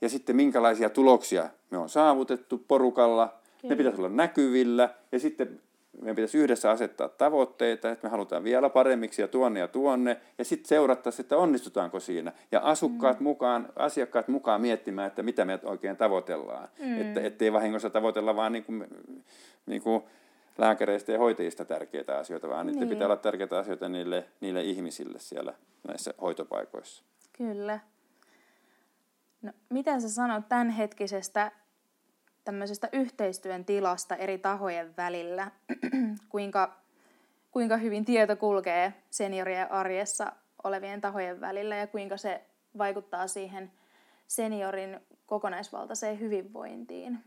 ja 0.00 0.08
sitten 0.08 0.36
minkälaisia 0.36 0.90
tuloksia 0.90 1.50
me 1.70 1.78
on 1.78 1.88
saavutettu 1.88 2.64
porukalla. 2.68 3.26
Kyllä. 3.60 3.72
Ne 3.74 3.76
pitäisi 3.76 3.98
olla 3.98 4.08
näkyvillä 4.08 4.94
ja 5.12 5.18
sitten 5.18 5.60
meidän 6.00 6.16
pitäisi 6.16 6.38
yhdessä 6.38 6.70
asettaa 6.70 7.08
tavoitteita, 7.08 7.90
että 7.90 8.06
me 8.06 8.10
halutaan 8.10 8.44
vielä 8.44 8.70
paremmiksi 8.70 9.22
ja 9.22 9.28
tuonne 9.28 9.60
ja 9.60 9.68
tuonne, 9.68 10.20
ja 10.38 10.44
sitten 10.44 10.68
seurattaisiin, 10.68 11.24
että 11.24 11.36
onnistutaanko 11.36 12.00
siinä. 12.00 12.32
Ja 12.52 12.60
asukkaat 12.60 13.20
mm. 13.20 13.24
mukaan, 13.24 13.68
asiakkaat 13.76 14.28
mukaan 14.28 14.60
miettimään, 14.60 15.06
että 15.06 15.22
mitä 15.22 15.44
me 15.44 15.60
oikein 15.64 15.96
tavoitellaan. 15.96 16.68
Mm. 16.78 17.00
Että 17.00 17.20
ettei 17.20 17.52
vahingossa 17.52 17.90
tavoitella 17.90 18.36
vaan 18.36 18.52
niin 18.52 18.64
kuin, 18.64 18.86
niin 19.66 19.82
kuin 19.82 20.02
lääkäreistä 20.58 21.12
ja 21.12 21.18
hoitajista 21.18 21.64
tärkeitä 21.64 22.18
asioita, 22.18 22.48
vaan 22.48 22.66
niin. 22.66 22.74
niiden 22.74 22.88
pitää 22.88 23.06
olla 23.06 23.16
tärkeitä 23.16 23.58
asioita 23.58 23.88
niille, 23.88 24.28
niille 24.40 24.62
ihmisille 24.62 25.18
siellä 25.18 25.54
näissä 25.88 26.14
hoitopaikoissa. 26.20 27.04
Kyllä. 27.32 27.80
No, 29.42 29.52
mitä 29.70 30.00
sä 30.00 30.08
sanot 30.08 30.48
tämänhetkisestä 30.48 31.52
tämmöisestä 32.44 32.88
yhteistyön 32.92 33.64
tilasta 33.64 34.16
eri 34.16 34.38
tahojen 34.38 34.96
välillä, 34.96 35.50
kuinka, 36.28 36.76
kuinka 37.50 37.76
hyvin 37.76 38.04
tieto 38.04 38.36
kulkee 38.36 38.92
seniorien 39.10 39.72
arjessa 39.72 40.32
olevien 40.64 41.00
tahojen 41.00 41.40
välillä 41.40 41.76
ja 41.76 41.86
kuinka 41.86 42.16
se 42.16 42.42
vaikuttaa 42.78 43.26
siihen 43.26 43.72
seniorin 44.26 45.00
kokonaisvaltaiseen 45.26 46.20
hyvinvointiin? 46.20 47.18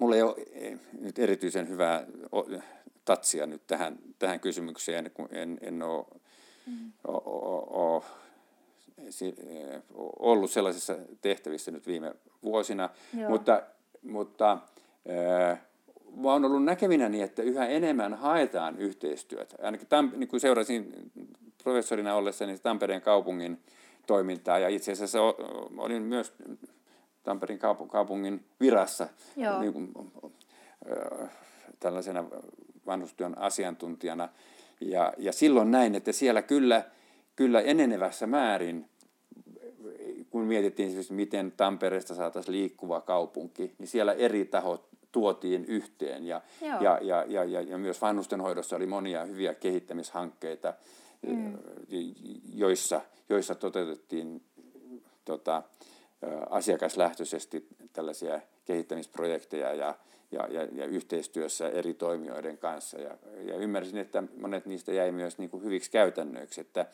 Mulla 0.00 0.16
ei 0.16 0.22
ole 0.22 0.34
eh, 0.52 0.78
nyt 1.00 1.18
erityisen 1.18 1.68
hyvää 1.68 2.06
tatsia 3.04 3.46
nyt 3.46 3.62
tähän, 3.66 3.98
tähän 4.18 4.40
kysymykseen, 4.40 5.10
kun 5.14 5.28
en, 5.30 5.58
en 5.60 5.82
ole, 5.82 6.04
mm. 6.66 6.92
ole, 7.06 7.22
ole, 7.24 8.02
ole 9.94 10.12
ollut 10.18 10.50
sellaisissa 10.50 10.96
tehtävissä 11.20 11.70
nyt 11.70 11.86
viime 11.86 12.14
vuosina, 12.42 12.90
Joo. 13.18 13.30
mutta, 13.30 13.62
mutta 14.02 14.52
äh, 14.52 15.60
mä 16.16 16.32
oon 16.32 16.44
ollut 16.44 16.64
näkevinäni, 16.64 17.22
että 17.22 17.42
yhä 17.42 17.66
enemmän 17.66 18.14
haetaan 18.14 18.78
yhteistyötä. 18.78 19.56
Ainakin 19.62 19.86
tam, 19.86 20.12
niin 20.16 20.28
kuin 20.28 20.40
seurasin 20.40 21.10
professorina 21.62 22.14
ollessa 22.14 22.46
niin 22.46 22.60
Tampereen 22.62 23.02
kaupungin 23.02 23.60
toimintaa 24.06 24.58
ja 24.58 24.68
itse 24.68 24.92
asiassa 24.92 25.18
olin 25.76 26.02
myös 26.02 26.32
Tampereen 27.26 27.60
kaupungin 27.88 28.44
virassa 28.60 29.08
niin 29.60 29.72
kuin, 29.72 29.92
tällaisena 31.80 32.24
vanhustyön 32.86 33.38
asiantuntijana. 33.38 34.28
Ja, 34.80 35.12
ja 35.18 35.32
silloin 35.32 35.70
näin, 35.70 35.94
että 35.94 36.12
siellä 36.12 36.42
kyllä, 36.42 36.84
kyllä 37.36 37.60
enenevässä 37.60 38.26
määrin 38.26 38.88
kun 40.30 40.44
mietittiin 40.44 40.90
siis, 40.90 41.10
miten 41.10 41.52
Tampereesta 41.56 42.14
saataisiin 42.14 42.52
liikkuva 42.52 43.00
kaupunki, 43.00 43.74
niin 43.78 43.88
siellä 43.88 44.12
eri 44.12 44.44
tahot 44.44 44.88
tuotiin 45.12 45.64
yhteen. 45.64 46.26
Ja, 46.26 46.40
ja, 46.60 46.98
ja, 47.02 47.24
ja, 47.28 47.44
ja, 47.44 47.60
ja 47.60 47.78
myös 47.78 48.00
vanhustenhoidossa 48.00 48.76
oli 48.76 48.86
monia 48.86 49.24
hyviä 49.24 49.54
kehittämishankkeita, 49.54 50.74
mm. 51.26 51.58
joissa, 52.54 53.00
joissa 53.28 53.54
toteutettiin 53.54 54.42
tota, 55.24 55.62
asiakaslähtöisesti 56.50 57.66
tällaisia 57.92 58.40
kehittämisprojekteja 58.64 59.74
ja, 59.74 59.94
ja, 60.30 60.46
ja, 60.50 60.68
ja 60.72 60.86
yhteistyössä 60.86 61.68
eri 61.68 61.94
toimijoiden 61.94 62.58
kanssa. 62.58 63.00
Ja, 63.00 63.18
ja 63.40 63.56
ymmärsin, 63.56 63.98
että 63.98 64.22
monet 64.40 64.66
niistä 64.66 64.92
jäi 64.92 65.12
myös 65.12 65.38
niin 65.38 65.50
kuin 65.50 65.64
hyviksi 65.64 65.90
käytännöiksi, 65.90 66.60
että 66.60 66.86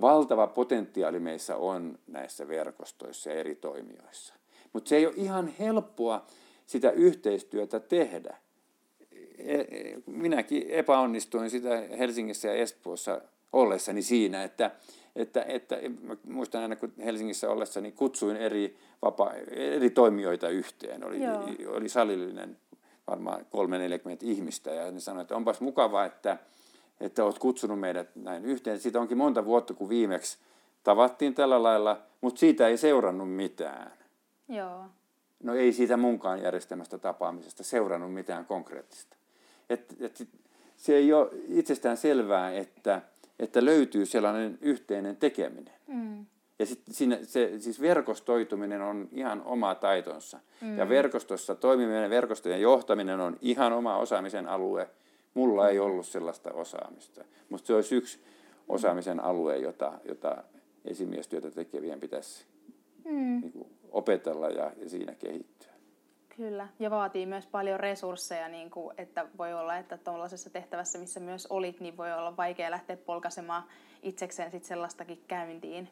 valtava 0.00 0.46
potentiaali 0.46 1.20
meissä 1.20 1.56
on 1.56 1.98
näissä 2.06 2.48
verkostoissa 2.48 3.30
ja 3.30 3.36
eri 3.36 3.54
toimijoissa. 3.54 4.34
Mutta 4.72 4.88
se 4.88 4.96
ei 4.96 5.06
ole 5.06 5.14
ihan 5.16 5.54
helppoa 5.58 6.26
sitä 6.66 6.90
yhteistyötä 6.90 7.80
tehdä. 7.80 8.36
E, 9.38 9.54
e, 9.54 9.94
minäkin 10.06 10.70
epäonnistuin 10.70 11.50
sitä 11.50 11.82
Helsingissä 11.98 12.48
ja 12.48 12.54
Espoossa 12.54 13.20
ollessani 13.54 14.02
siinä, 14.02 14.42
että, 14.44 14.70
että, 15.16 15.42
että 15.42 15.76
muistan 16.28 16.62
aina, 16.62 16.76
kun 16.76 16.92
Helsingissä 17.04 17.50
ollessani 17.50 17.92
kutsuin 17.92 18.36
eri, 18.36 18.76
vapa, 19.02 19.32
eri 19.50 19.90
toimijoita 19.90 20.48
yhteen. 20.48 21.06
Oli, 21.06 21.18
oli 21.66 21.88
salillinen 21.88 22.56
varmaan 23.06 23.40
3-40 23.40 23.44
ihmistä 24.20 24.70
ja 24.70 24.90
ne 24.90 25.00
sanoivat, 25.00 25.24
että 25.24 25.36
onpas 25.36 25.60
mukavaa, 25.60 26.04
että, 26.04 26.38
että 27.00 27.24
olet 27.24 27.38
kutsunut 27.38 27.80
meidät 27.80 28.08
näin 28.14 28.44
yhteen. 28.44 28.78
Siitä 28.78 29.00
onkin 29.00 29.18
monta 29.18 29.44
vuotta, 29.44 29.74
kun 29.74 29.88
viimeksi 29.88 30.38
tavattiin 30.82 31.34
tällä 31.34 31.62
lailla, 31.62 32.02
mutta 32.20 32.38
siitä 32.38 32.68
ei 32.68 32.76
seurannut 32.76 33.32
mitään. 33.32 33.92
Joo. 34.48 34.84
No 35.42 35.54
ei 35.54 35.72
siitä 35.72 35.96
munkaan 35.96 36.42
järjestämästä 36.42 36.98
tapaamisesta 36.98 37.64
seurannut 37.64 38.14
mitään 38.14 38.46
konkreettista. 38.46 39.16
Et, 39.70 39.96
et, 40.00 40.28
se 40.76 40.96
ei 40.96 41.12
ole 41.12 41.28
itsestään 41.48 41.96
selvää, 41.96 42.52
että, 42.52 43.02
että 43.38 43.64
löytyy 43.64 44.06
sellainen 44.06 44.58
yhteinen 44.60 45.16
tekeminen. 45.16 45.74
Mm. 45.86 46.26
Ja 46.58 46.66
sit 46.66 46.80
siinä, 46.90 47.18
se, 47.22 47.52
siis 47.58 47.80
verkostoituminen 47.80 48.82
on 48.82 49.08
ihan 49.12 49.42
oma 49.42 49.74
taitonsa. 49.74 50.40
Mm. 50.60 50.78
Ja 50.78 50.88
verkostossa 50.88 51.54
toimiminen, 51.54 52.10
verkostojen 52.10 52.60
johtaminen 52.60 53.20
on 53.20 53.36
ihan 53.40 53.72
oma 53.72 53.96
osaamisen 53.96 54.48
alue– 54.48 54.88
Mulla 55.34 55.68
ei 55.68 55.78
ollut 55.78 56.06
sellaista 56.06 56.52
osaamista, 56.52 57.24
mutta 57.48 57.66
se 57.66 57.74
olisi 57.74 57.94
yksi 57.94 58.18
osaamisen 58.68 59.20
alue, 59.20 59.58
jota, 59.58 59.92
jota 60.04 60.44
esimiestyötä 60.84 61.50
tekevien 61.50 62.00
pitäisi 62.00 62.44
mm. 63.04 63.40
niin 63.40 63.52
kuin, 63.52 63.66
opetella 63.90 64.48
ja, 64.48 64.72
ja 64.76 64.88
siinä 64.88 65.14
kehittyä. 65.14 65.73
Kyllä, 66.36 66.68
ja 66.78 66.90
vaatii 66.90 67.26
myös 67.26 67.46
paljon 67.46 67.80
resursseja, 67.80 68.48
niin 68.48 68.70
kuin, 68.70 68.94
että 68.98 69.26
voi 69.38 69.54
olla, 69.54 69.76
että 69.76 69.98
tuollaisessa 69.98 70.50
tehtävässä, 70.50 70.98
missä 70.98 71.20
myös 71.20 71.46
olit, 71.46 71.80
niin 71.80 71.96
voi 71.96 72.12
olla 72.12 72.36
vaikea 72.36 72.70
lähteä 72.70 72.96
polkaisemaan 72.96 73.62
itsekseen 74.02 74.50
sit 74.50 74.64
sellaistakin 74.64 75.22
käyntiin, 75.28 75.88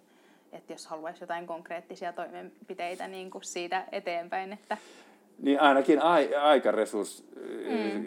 että 0.52 0.72
jos 0.72 0.86
haluaisi 0.86 1.22
jotain 1.22 1.46
konkreettisia 1.46 2.12
toimenpiteitä 2.12 3.08
niin 3.08 3.30
kuin 3.30 3.44
siitä 3.44 3.84
eteenpäin. 3.92 4.52
Että... 4.52 4.76
Niin 5.38 5.60
ainakin 5.60 6.02
ai, 6.02 6.34
aikaresurssi, 6.34 7.24
mm. 7.68 8.06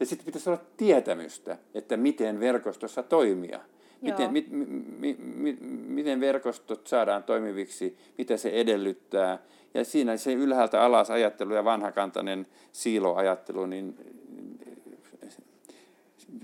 Ja 0.00 0.06
sitten 0.06 0.26
pitäisi 0.26 0.50
olla 0.50 0.60
tietämystä, 0.76 1.58
että 1.74 1.96
miten 1.96 2.40
verkostossa 2.40 3.02
toimia. 3.02 3.60
Miten, 4.00 4.32
mi, 4.32 4.46
mi, 4.50 5.16
mi, 5.18 5.56
miten 5.86 6.20
verkostot 6.20 6.86
saadaan 6.86 7.22
toimiviksi, 7.22 7.98
mitä 8.18 8.36
se 8.36 8.48
edellyttää. 8.48 9.38
Ja 9.74 9.84
siinä 9.84 10.16
se 10.16 10.32
ylhäältä 10.32 10.82
alas 10.82 11.10
ajattelu 11.10 11.54
ja 11.54 11.64
vanhakantainen 11.64 12.46
siiloajattelu, 12.72 13.66
niin 13.66 13.96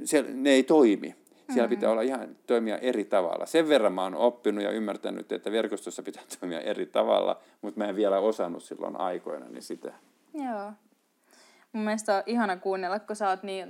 se, 0.05 0.25
ne 0.29 0.51
ei 0.51 0.63
toimi. 0.63 1.15
Siellä 1.53 1.69
pitää 1.69 1.91
olla 1.91 2.03
ihan 2.03 2.37
toimia 2.47 2.79
eri 2.79 3.05
tavalla. 3.05 3.47
Sen 3.47 3.69
verran 3.69 3.93
mä 3.93 4.03
oon 4.03 4.15
oppinut 4.15 4.65
ja 4.65 4.71
ymmärtänyt, 4.71 5.33
että 5.33 5.53
verkostossa 5.53 6.03
pitää 6.03 6.23
toimia 6.41 6.61
eri 6.61 6.87
tavalla, 6.87 7.41
mutta 7.63 7.81
mä 7.81 7.89
en 7.89 7.97
vielä 7.97 8.19
osannut 8.19 8.63
silloin 8.63 9.01
aikoina 9.01 9.49
niin 9.49 9.63
sitä. 9.63 9.93
Joo. 10.35 10.73
Mun 11.73 11.85
mielestä 11.85 12.17
on 12.17 12.23
ihana 12.27 12.57
kuunnella, 12.57 12.99
kun 12.99 13.17
sä 13.17 13.29
oot 13.29 13.43
niin 13.43 13.69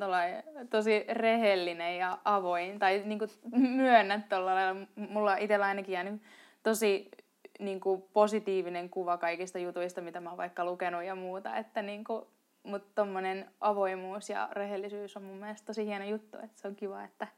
tosi 0.71 1.05
rehellinen 1.09 1.99
ja 1.99 2.19
avoin. 2.25 2.79
Tai 2.79 3.03
niin 3.05 3.21
myönnät 3.57 4.29
tuolla 4.29 4.55
lailla. 4.55 4.87
Mulla 4.97 5.37
itsellä 5.37 5.66
ainakin 5.66 5.92
jäänyt 5.92 6.23
tosi 6.62 7.11
niin 7.59 7.81
kuin 7.81 8.03
positiivinen 8.12 8.90
kuva 8.90 9.16
kaikista 9.16 9.59
jutuista, 9.59 10.01
mitä 10.01 10.21
mä 10.21 10.31
oon 10.31 10.37
vaikka 10.37 10.64
lukenut 10.64 11.05
ja 11.05 11.14
muuta. 11.14 11.57
Että 11.57 11.83
niin 11.83 12.05
kuin, 12.05 12.23
mutta 12.62 12.88
tommonen 12.95 13.51
avoimuus 13.61 14.31
ja 14.31 14.49
rehellisyys 14.53 15.16
on 15.16 15.23
mun 15.23 15.37
mielestä 15.37 15.66
tosi 15.66 15.87
hieno 15.87 16.05
juttu. 16.05 16.37
Että 16.37 16.61
se 16.61 16.69
on 16.69 16.77
kiva, 16.77 17.05
että, 17.05 17.29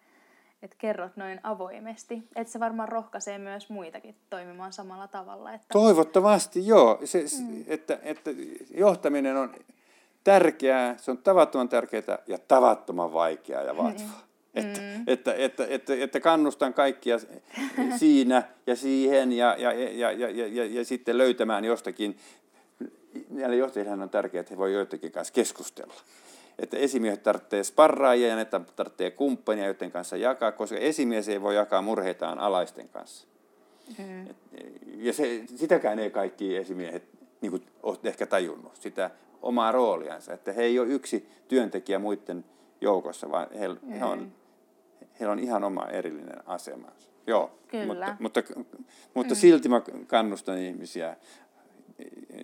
että 0.62 0.76
kerrot 0.78 1.16
noin 1.16 1.40
avoimesti. 1.42 2.22
Että 2.37 2.52
se 2.52 2.61
varmaan 2.61 2.88
rohkaisee 2.88 3.38
myös 3.38 3.70
muitakin 3.70 4.16
toimimaan 4.31 4.72
samalla 4.72 5.09
tavalla. 5.09 5.54
Että... 5.54 5.66
Toivottavasti 5.72 6.66
joo. 6.66 6.98
Se, 7.04 7.24
mm. 7.40 7.64
että, 7.66 7.98
että 8.02 8.31
johtaminen 8.70 9.37
on 9.37 9.54
tärkeää, 10.24 10.96
se 10.96 11.11
on 11.11 11.18
tavattoman 11.18 11.68
tärkeää 11.68 12.18
ja 12.26 12.38
tavattoman 12.48 13.12
vaikeaa 13.12 13.62
ja 13.62 13.76
vaativaa. 13.76 14.22
Mm. 14.22 14.27
Että, 14.59 14.81
mm. 14.81 15.05
että, 15.07 15.35
että, 15.35 15.66
että, 15.68 15.94
että 15.94 16.21
kannustan 16.21 16.75
kaikkia 16.75 17.18
siinä 17.99 18.42
ja 18.66 18.77
siihen 18.77 19.33
ja, 19.33 19.57
ja, 19.59 19.73
ja, 19.73 20.12
ja, 20.12 20.31
ja, 20.31 20.47
ja, 20.47 20.64
ja 20.64 20.85
sitten 20.85 21.18
löytämään 21.18 21.64
jostakin. 21.64 22.16
Näille 23.31 23.57
johtajille 23.57 23.90
on 23.92 24.11
tärkeää, 24.11 24.40
että 24.40 24.55
he 24.55 24.59
voivat 24.59 24.75
joidenkin 24.75 25.12
kanssa 25.12 25.35
keskustella. 25.35 25.94
Että 26.59 26.77
esimiehet 26.77 27.23
tarvitsee 27.23 27.64
sparraajia 27.64 28.29
ja 28.29 28.37
ne 28.37 28.44
tarvitsee 28.44 29.11
kumppania, 29.11 29.66
joiden 29.66 29.90
kanssa 29.90 30.16
jakaa, 30.16 30.53
koska 30.53 30.77
esimies 30.77 31.29
ei 31.29 31.42
voi 31.42 31.55
jakaa 31.55 31.83
murheitaan 31.83 32.38
alaisten 32.38 32.88
kanssa. 32.88 33.27
Mm. 33.99 34.27
Ja 34.97 35.12
se, 35.12 35.42
sitäkään 35.57 35.99
ei 35.99 36.11
kaikki 36.11 36.57
esimiehet 36.57 37.03
niin 37.40 37.51
kuin, 37.51 37.62
ole 37.83 37.99
ehkä 38.05 38.27
tajunnut, 38.27 38.77
sitä 38.77 39.11
omaa 39.42 39.73
rooliansa. 39.73 40.33
Että 40.33 40.53
he 40.53 40.62
ei 40.62 40.79
ole 40.79 40.88
yksi 40.88 41.29
työntekijä 41.49 41.99
muiden 41.99 42.44
joukossa, 42.81 43.31
vaan 43.31 43.47
he, 43.59 43.68
mm. 43.68 43.92
he 43.92 44.05
on 44.05 44.33
heillä 45.20 45.33
on 45.33 45.38
ihan 45.38 45.64
oma 45.64 45.87
erillinen 45.87 46.48
asemansa. 46.48 47.09
Joo, 47.26 47.59
Kyllä. 47.68 47.87
mutta, 47.87 48.16
mutta, 48.20 48.42
mutta 49.14 49.35
mm. 49.35 49.38
silti 49.38 49.68
mä 49.68 49.83
kannustan 50.07 50.59
ihmisiä 50.59 51.16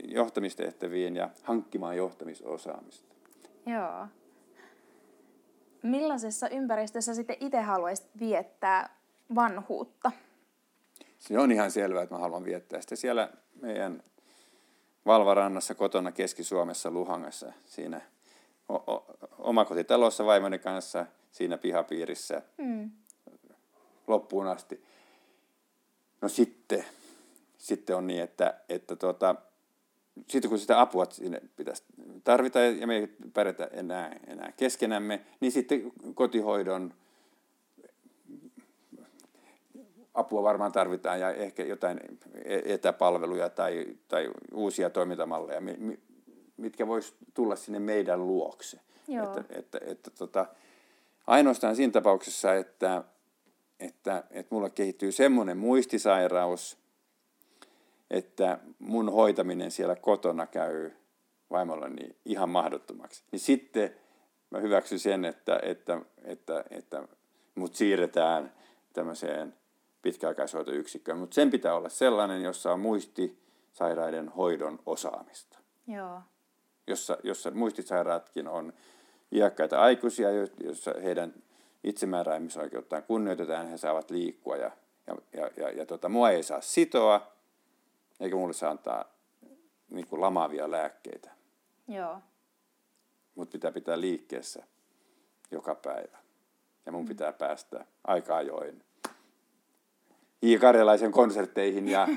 johtamistehtäviin 0.04 1.16
ja 1.16 1.30
hankkimaan 1.42 1.96
johtamisosaamista. 1.96 3.14
Joo. 3.66 4.06
Millaisessa 5.82 6.48
ympäristössä 6.48 7.14
sitten 7.14 7.36
itse 7.40 7.60
haluaisit 7.60 8.06
viettää 8.20 8.96
vanhuutta? 9.34 10.12
Se 11.18 11.38
on 11.38 11.52
ihan 11.52 11.70
selvää, 11.70 12.02
että 12.02 12.14
mä 12.14 12.20
haluan 12.20 12.44
viettää 12.44 12.80
sitä 12.80 12.96
siellä 12.96 13.28
meidän 13.60 14.02
Valvarannassa 15.06 15.74
kotona 15.74 16.12
Keski-Suomessa 16.12 16.90
Luhangassa 16.90 17.52
siinä 17.64 18.00
o- 18.68 18.92
o- 18.94 19.06
omakotitalossa 19.38 20.26
vaimoni 20.26 20.58
kanssa– 20.58 21.06
siinä 21.34 21.58
pihapiirissä 21.58 22.42
mm. 22.58 22.90
loppuun 24.06 24.46
asti. 24.46 24.84
No 26.20 26.28
sitten, 26.28 26.84
sitten 27.58 27.96
on 27.96 28.06
niin, 28.06 28.22
että, 28.22 28.60
että 28.68 28.96
tuota, 28.96 29.34
sitten 30.28 30.48
kun 30.48 30.58
sitä 30.58 30.80
apua 30.80 31.06
sinne 31.10 31.40
pitäisi 31.56 31.82
tarvita 32.24 32.60
ja 32.60 32.86
me 32.86 32.96
ei 32.96 33.08
pärjätä 33.32 33.64
enää, 33.72 34.16
enää 34.26 34.52
keskenämme, 34.56 35.20
niin 35.40 35.52
sitten 35.52 35.92
kotihoidon 36.14 36.94
apua 40.14 40.42
varmaan 40.42 40.72
tarvitaan 40.72 41.20
ja 41.20 41.32
ehkä 41.32 41.64
jotain 41.64 42.00
e-, 42.44 42.74
etäpalveluja 42.74 43.48
tai, 43.48 43.86
tai 44.08 44.30
uusia 44.52 44.90
toimintamalleja, 44.90 45.60
mitkä 46.56 46.86
vois 46.86 47.14
tulla 47.34 47.56
sinne 47.56 47.78
meidän 47.78 48.26
luokse. 48.26 48.80
Joo. 49.08 49.24
Että, 49.24 49.44
että, 49.58 49.78
että, 49.82 50.10
tota, 50.10 50.46
Ainoastaan 51.26 51.76
siinä 51.76 51.92
tapauksessa, 51.92 52.54
että, 52.54 53.04
että, 53.80 54.24
että 54.30 54.54
mulla 54.54 54.70
kehittyy 54.70 55.12
semmoinen 55.12 55.56
muistisairaus, 55.56 56.78
että 58.10 58.58
mun 58.78 59.12
hoitaminen 59.12 59.70
siellä 59.70 59.96
kotona 59.96 60.46
käy 60.46 60.90
vaimolleni 61.50 62.16
ihan 62.24 62.48
mahdottomaksi. 62.48 63.24
Niin 63.32 63.40
sitten 63.40 63.94
mä 64.50 64.58
hyväksyn 64.58 64.98
sen, 64.98 65.24
että, 65.24 65.60
että, 65.62 66.00
että, 66.24 66.64
että 66.70 67.08
mut 67.54 67.74
siirretään 67.74 68.52
tämmöiseen 68.92 69.54
pitkäaikaishoitoyksikköön. 70.02 71.18
Mutta 71.18 71.34
sen 71.34 71.50
pitää 71.50 71.74
olla 71.74 71.88
sellainen, 71.88 72.42
jossa 72.42 72.72
on 72.72 72.80
muistisairaiden 72.80 74.28
hoidon 74.28 74.78
osaamista. 74.86 75.58
Joo. 75.86 76.20
Jossa, 76.86 77.18
jossa 77.22 77.50
muistisairaatkin 77.50 78.48
on 78.48 78.72
iäkkäitä 79.32 79.80
aikuisia, 79.80 80.30
joissa 80.64 80.94
heidän 81.02 81.34
itsemääräämisoikeuttaan 81.84 83.02
kunnioitetaan, 83.02 83.66
he 83.66 83.76
saavat 83.76 84.10
liikkua 84.10 84.56
ja, 84.56 84.70
ja, 85.06 85.16
ja, 85.32 85.50
ja, 85.56 85.70
ja 85.70 85.86
tota, 85.86 86.08
mua 86.08 86.30
ei 86.30 86.42
saa 86.42 86.60
sitoa, 86.60 87.32
eikä 88.20 88.36
mulle 88.36 88.52
saa 88.52 88.70
antaa 88.70 89.04
niin 89.90 90.06
kuin 90.06 90.20
lamaavia 90.20 90.70
lääkkeitä. 90.70 91.30
Joo. 91.88 92.18
Mut 93.34 93.50
pitää 93.50 93.72
pitää 93.72 94.00
liikkeessä 94.00 94.62
joka 95.50 95.74
päivä. 95.74 96.18
Ja 96.86 96.92
mun 96.92 97.02
mm. 97.02 97.08
pitää 97.08 97.32
päästä 97.32 97.84
aika 98.04 98.36
ajoin 98.36 98.84
Karjalaisen 100.60 101.12
konsertteihin 101.12 101.88
ja 101.88 102.08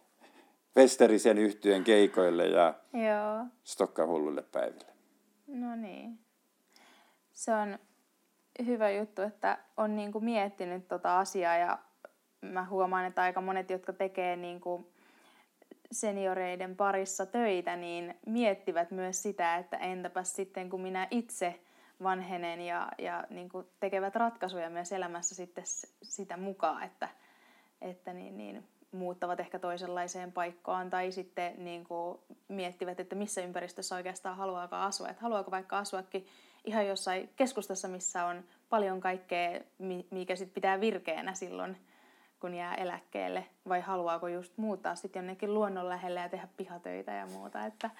Westerisen 0.76 1.38
yhtyön 1.38 1.84
keikoille 1.84 2.46
ja 2.46 2.74
Stokkan 3.64 4.08
hulluille 4.08 4.42
päiville. 4.42 4.86
No 5.46 5.76
niin 5.76 6.18
se 7.36 7.54
on 7.54 7.78
hyvä 8.66 8.90
juttu, 8.90 9.22
että 9.22 9.58
on 9.76 9.96
niin 9.96 10.12
kuin 10.12 10.24
miettinyt 10.24 10.88
tota 10.88 11.18
asiaa 11.18 11.56
ja 11.56 11.78
mä 12.40 12.64
huomaan, 12.64 13.04
että 13.04 13.22
aika 13.22 13.40
monet, 13.40 13.70
jotka 13.70 13.92
tekee 13.92 14.36
niin 14.36 14.60
kuin 14.60 14.86
senioreiden 15.92 16.76
parissa 16.76 17.26
töitä, 17.26 17.76
niin 17.76 18.14
miettivät 18.26 18.90
myös 18.90 19.22
sitä, 19.22 19.56
että 19.56 19.76
entäpäs 19.76 20.36
sitten 20.36 20.70
kun 20.70 20.80
minä 20.80 21.08
itse 21.10 21.60
vanhenen 22.02 22.60
ja, 22.60 22.88
ja 22.98 23.24
niin 23.30 23.48
kuin 23.48 23.66
tekevät 23.80 24.16
ratkaisuja 24.16 24.70
myös 24.70 24.92
elämässä 24.92 25.34
sitten 25.34 25.64
sitä 26.02 26.36
mukaan, 26.36 26.82
että, 26.82 27.08
että 27.80 28.12
niin, 28.12 28.36
niin, 28.36 28.68
muuttavat 28.92 29.40
ehkä 29.40 29.58
toisenlaiseen 29.58 30.32
paikkaan 30.32 30.90
tai 30.90 31.12
sitten 31.12 31.64
niin 31.64 31.84
kuin 31.84 32.18
miettivät, 32.48 33.00
että 33.00 33.14
missä 33.14 33.40
ympäristössä 33.40 33.94
oikeastaan 33.94 34.36
haluaakaan 34.36 34.86
asua. 34.86 35.08
Että 35.08 35.22
haluaako 35.22 35.50
vaikka 35.50 35.78
asuakin 35.78 36.26
ihan 36.66 36.86
jossain 36.86 37.30
keskustassa, 37.36 37.88
missä 37.88 38.24
on 38.24 38.44
paljon 38.68 39.00
kaikkea, 39.00 39.60
mikä 40.10 40.36
sit 40.36 40.54
pitää 40.54 40.80
virkeänä 40.80 41.34
silloin, 41.34 41.76
kun 42.40 42.54
jää 42.54 42.74
eläkkeelle, 42.74 43.46
vai 43.68 43.80
haluaako 43.80 44.28
just 44.28 44.58
muuttaa 44.58 44.96
sitten 44.96 45.20
jonnekin 45.20 45.54
luonnon 45.54 45.88
lähelle 45.88 46.20
ja 46.20 46.28
tehdä 46.28 46.48
pihatöitä 46.56 47.12
ja 47.12 47.26
muuta. 47.26 47.66
Että, 47.66 47.90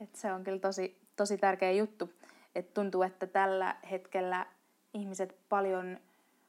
että 0.00 0.18
se 0.18 0.32
on 0.32 0.44
kyllä 0.44 0.58
tosi, 0.58 1.00
tosi 1.16 1.38
tärkeä 1.38 1.72
juttu. 1.72 2.10
että 2.54 2.74
tuntuu, 2.74 3.02
että 3.02 3.26
tällä 3.26 3.76
hetkellä 3.90 4.46
ihmiset 4.94 5.36
paljon 5.48 5.98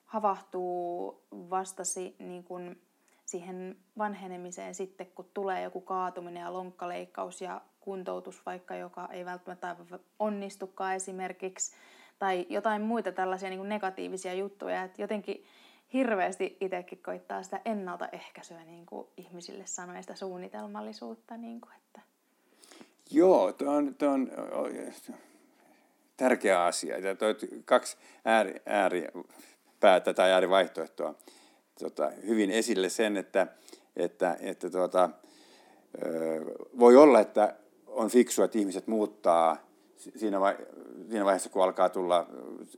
havahtuu 0.06 1.21
vastasi 1.32 2.15
niin 2.19 2.43
kun 2.43 2.78
siihen 3.26 3.78
vanhenemiseen 3.97 4.76
sitten, 4.76 5.08
kun 5.08 5.30
tulee 5.34 5.63
joku 5.63 5.82
kaatuminen 5.82 6.41
ja 6.41 6.54
lonkkaleikkaus 6.54 7.41
ja 7.41 7.62
kuntoutus 7.88 8.45
vaikka, 8.45 8.76
joka 8.76 9.10
ei 9.12 9.26
välttämättä 9.26 9.76
onnistukaan 10.19 10.95
esimerkiksi, 10.95 11.76
tai 12.19 12.45
jotain 12.50 12.82
muita 12.82 13.12
tällaisia 13.12 13.50
niin 13.50 13.60
kuin 13.60 13.69
negatiivisia 13.69 14.34
juttuja, 14.34 14.84
että 14.84 15.02
jotenkin 15.02 15.45
hirveästi 15.93 16.58
itsekin 16.62 17.04
koittaa 17.04 17.43
sitä 17.43 17.62
ennaltaehkäisyä 17.65 18.63
niin 18.65 18.86
kuin 18.86 19.08
ihmisille 19.17 19.65
sanoa 19.65 20.02
sitä 20.02 20.15
suunnitelmallisuutta. 20.15 21.38
Niin 21.38 21.62
kuin, 21.62 21.73
että... 21.76 22.02
Joo, 23.12 23.52
tuo 23.52 23.71
on, 23.71 23.95
tuo 23.95 24.10
on 24.10 24.32
tärkeä 26.17 26.63
asia. 26.63 26.97
Ja 26.97 27.15
toi 27.15 27.36
kaksi 27.65 27.97
ääri, 28.26 28.62
ääripäätä 28.65 30.13
tai 30.13 30.32
äärivaihtoehtoa 30.32 31.15
tota, 31.80 32.10
hyvin 32.10 32.52
esille 32.52 32.89
sen, 32.89 33.17
että, 33.17 33.47
että, 33.95 34.38
että 34.39 34.69
tuota, 34.69 35.10
voi 36.80 36.95
olla, 36.95 37.19
että 37.19 37.56
on 37.88 38.10
fiksua, 38.10 38.45
että 38.45 38.60
ihmiset 38.60 38.88
muuttaa 38.88 39.58
siinä, 40.15 40.39
vai, 40.39 40.58
siinä 41.10 41.26
vaiheessa, 41.26 41.50
kun 41.50 41.63
alkaa 41.63 41.89
tulla 41.89 42.28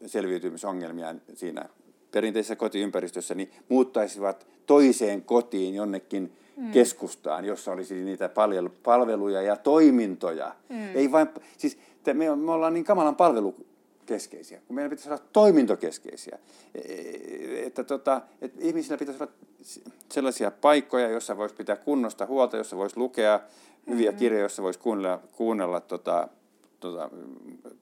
selviytymisongelmia 0.05 1.15
siinä 1.33 1.69
perinteisessä 2.11 2.55
kotiympäristössä, 2.55 3.35
niin 3.35 3.51
muuttaisivat 3.69 4.47
toiseen 4.65 5.21
kotiin 5.21 5.75
jonnekin 5.75 6.33
mm. 6.57 6.71
keskustaan, 6.71 7.45
jossa 7.45 7.71
olisi 7.71 7.95
niitä 7.95 8.29
palveluja 8.83 9.41
ja 9.41 9.55
toimintoja. 9.55 10.55
Mm. 10.69 10.95
Ei 10.95 11.11
vain, 11.11 11.27
siis 11.57 11.77
me, 12.13 12.35
me 12.35 12.51
ollaan 12.51 12.73
niin 12.73 12.83
kamalan 12.83 13.15
palvelukeskeisiä, 13.15 14.61
kun 14.67 14.75
meidän 14.75 14.89
pitäisi 14.89 15.09
olla 15.09 15.23
toimintokeskeisiä. 15.33 16.39
E, 16.75 16.79
e, 16.79 17.65
että, 17.65 17.83
tota, 17.83 18.21
että 18.41 18.57
ihmisillä 18.61 18.97
pitäisi 18.97 19.23
olla 19.23 19.33
sellaisia 20.11 20.51
paikkoja, 20.51 21.09
joissa 21.09 21.37
voisi 21.37 21.55
pitää 21.55 21.75
kunnosta 21.75 22.25
huolta, 22.25 22.57
jossa 22.57 22.77
voisi 22.77 22.97
lukea 22.97 23.39
hyviä 23.89 24.09
mm-hmm. 24.09 24.19
kirjoja, 24.19 24.41
joissa 24.41 24.63
voisi 24.63 24.79
kuunnella, 24.79 25.19
kuunnella 25.31 25.79
tota, 25.79 26.27
tota, 26.79 27.09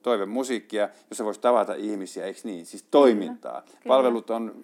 toivemusiikkia, 0.02 0.88
jossa 1.10 1.24
voisi 1.24 1.40
tavata 1.40 1.74
ihmisiä, 1.74 2.24
eikö 2.24 2.40
niin? 2.44 2.66
Siis 2.66 2.84
toimintaa. 2.90 3.62
Kyllä. 3.62 3.76
Palvelut 3.88 4.30
on, 4.30 4.54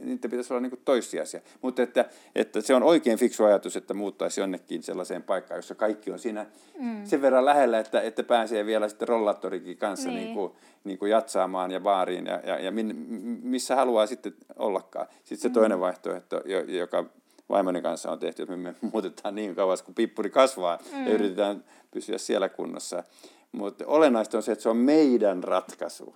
niitä 0.00 0.28
pitäisi 0.28 0.52
olla 0.52 0.60
niin 0.60 0.80
toissijaisia. 0.84 1.40
Mutta 1.62 1.82
että, 1.82 2.04
että 2.34 2.60
se 2.60 2.74
on 2.74 2.82
oikein 2.82 3.18
fiksu 3.18 3.44
ajatus, 3.44 3.76
että 3.76 3.94
muuttaisi 3.94 4.40
jonnekin 4.40 4.82
sellaiseen 4.82 5.22
paikkaan, 5.22 5.58
jossa 5.58 5.74
kaikki 5.74 6.10
on 6.10 6.18
siinä 6.18 6.46
mm. 6.78 7.04
sen 7.04 7.22
verran 7.22 7.44
lähellä, 7.44 7.78
että, 7.78 8.00
että 8.00 8.22
pääsee 8.22 8.66
vielä 8.66 8.88
sitten 8.88 9.08
rollaattorikin 9.08 9.76
kanssa 9.76 10.08
niin. 10.08 10.20
Niin 10.20 10.34
kuin, 10.34 10.52
niin 10.84 10.98
kuin 10.98 11.10
jatsaamaan 11.10 11.70
ja 11.70 11.80
baariin 11.80 12.26
ja, 12.26 12.40
ja, 12.46 12.58
ja 12.58 12.70
min, 12.70 12.96
missä 13.42 13.76
haluaa 13.76 14.06
sitten 14.06 14.34
ollakaan. 14.56 15.06
Sitten 15.24 15.38
se 15.38 15.48
mm. 15.48 15.54
toinen 15.54 15.80
vaihtoehto, 15.80 16.42
joka 16.66 17.04
vaimoni 17.50 17.82
kanssa 17.82 18.10
on 18.10 18.18
tehty, 18.18 18.42
että 18.42 18.56
me 18.56 18.74
muutetaan 18.92 19.34
niin 19.34 19.54
kauas, 19.54 19.82
kun 19.82 19.94
pippuri 19.94 20.30
kasvaa 20.30 20.78
mm. 20.92 21.06
ja 21.06 21.12
yritetään 21.12 21.64
pysyä 21.90 22.18
siellä 22.18 22.48
kunnossa. 22.48 23.04
Mutta 23.52 23.86
olennaista 23.86 24.36
on 24.36 24.42
se, 24.42 24.52
että 24.52 24.62
se 24.62 24.68
on 24.68 24.76
meidän 24.76 25.44
ratkaisu. 25.44 26.14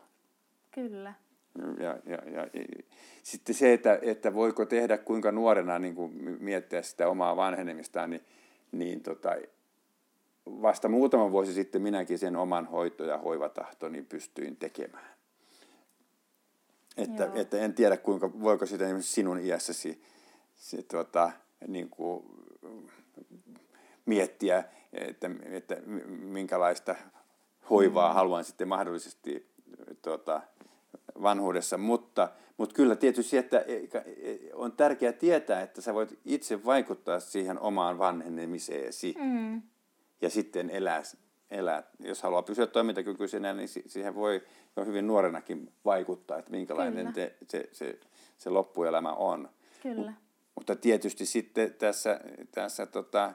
Kyllä. 0.71 1.15
Ja, 1.79 1.99
ja, 2.07 2.19
ja, 2.31 2.47
sitten 3.23 3.55
se, 3.55 3.73
että, 3.73 3.99
että 4.03 4.35
voiko 4.35 4.67
tehdä 4.67 4.99
kuinka 4.99 5.33
nuorena 5.33 5.79
niin 5.79 5.95
kuin 5.95 6.13
miettiä 6.41 6.83
sitä 6.83 7.09
omaa 7.09 7.37
vanhenemistaan, 7.37 8.11
niin, 8.11 8.25
niin 8.73 9.03
tota, 9.03 9.37
vasta 10.47 10.89
muutama 10.89 11.31
vuosi 11.31 11.53
sitten 11.53 11.83
minäkin 11.83 12.19
sen 12.19 12.37
oman 12.37 12.67
hoito- 12.67 13.05
ja 13.05 13.19
hoivatahtoni 13.19 14.03
pystyin 14.03 14.57
tekemään. 14.57 15.15
Että, 16.97 17.31
että 17.35 17.59
en 17.59 17.75
tiedä, 17.75 17.97
kuinka, 17.97 18.41
voiko 18.41 18.67
sitä 18.67 18.85
sinun 19.01 19.41
iässäsi 19.41 20.03
se, 20.65 20.83
tuota, 20.83 21.33
niin 21.67 21.91
kuin, 21.91 22.25
miettiä, 24.07 24.65
että, 24.93 25.31
että 25.45 25.77
minkälaista 26.07 26.95
hoivaa 27.71 28.09
mm. 28.09 28.15
haluan 28.15 28.45
sitten 28.45 28.69
mahdollisesti 28.69 29.51
tuota, 30.03 30.41
vanhuudessa, 31.23 31.79
mutta, 31.79 32.29
mutta 32.57 32.75
kyllä 32.75 32.97
tietysti 32.97 33.37
että 33.37 33.59
e, 33.59 33.75
e, 33.77 34.39
on 34.55 34.73
tärkeää 34.73 35.13
tietää, 35.13 35.63
että 35.63 35.81
sä 35.81 35.95
voit 35.95 36.19
itse 36.25 36.65
vaikuttaa 36.65 37.21
siihen 37.21 37.59
omaan 37.59 37.99
vanhenemiseesi 37.99 39.15
mm. 39.19 39.63
ja 40.21 40.31
sitten 40.31 40.71
elää, 40.71 41.03
elää. 41.51 41.83
Jos 42.01 42.23
haluaa 42.23 42.43
pysyä 42.43 42.67
toimintakykyisenä, 42.67 43.55
niin 43.55 43.69
siihen 43.69 44.15
voi 44.15 44.43
jo 44.77 44.85
hyvin 44.85 45.07
nuorenakin 45.07 45.73
vaikuttaa, 45.85 46.39
että 46.39 46.51
minkälainen 46.51 47.13
te, 47.13 47.37
se, 47.49 47.69
se, 47.73 48.01
se 48.39 48.51
loppuelämä 48.51 49.13
on. 49.13 49.49
Kyllä. 49.83 50.24
Mutta 50.55 50.77
tietysti 50.77 51.27
sitten 51.27 51.75
tässä, 51.75 52.21
tässä 52.53 52.87
tota, 52.87 53.35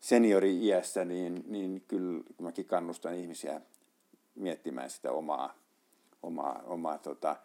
seniori-iässä, 0.00 1.04
niin, 1.04 1.44
niin 1.46 1.84
kyllä 1.88 2.22
mäkin 2.40 2.64
kannustan 2.66 3.14
ihmisiä 3.14 3.60
miettimään 4.34 4.90
sitä 4.90 5.12
omaa, 5.12 5.54
omaa, 6.22 6.62
omaa 6.66 6.98
tota, 6.98 7.36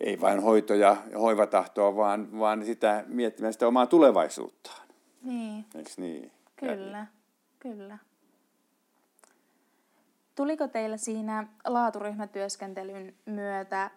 ei 0.00 0.20
vain 0.20 0.42
hoito- 0.42 0.74
ja 0.74 0.96
hoivatahtoa, 1.18 1.96
vaan, 1.96 2.38
vaan 2.38 2.64
sitä 2.64 3.04
miettimään 3.06 3.52
sitä 3.52 3.68
omaa 3.68 3.86
tulevaisuuttaan. 3.86 4.88
Niin. 5.22 5.64
Eikö 5.74 5.90
niin? 5.96 6.32
Kyllä, 6.56 6.98
ja, 6.98 7.06
kyllä. 7.58 7.98
Tuliko 10.34 10.68
teillä 10.68 10.96
siinä 10.96 11.46
laaturyhmätyöskentelyn 11.64 13.14
myötä 13.26 13.90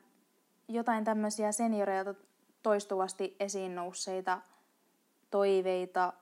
jotain 0.67 1.03
tämmöisiä 1.03 1.51
senioreilta 1.51 2.15
toistuvasti 2.63 3.35
esiin 3.39 3.75
nousseita 3.75 4.41
toiveita 5.31 6.13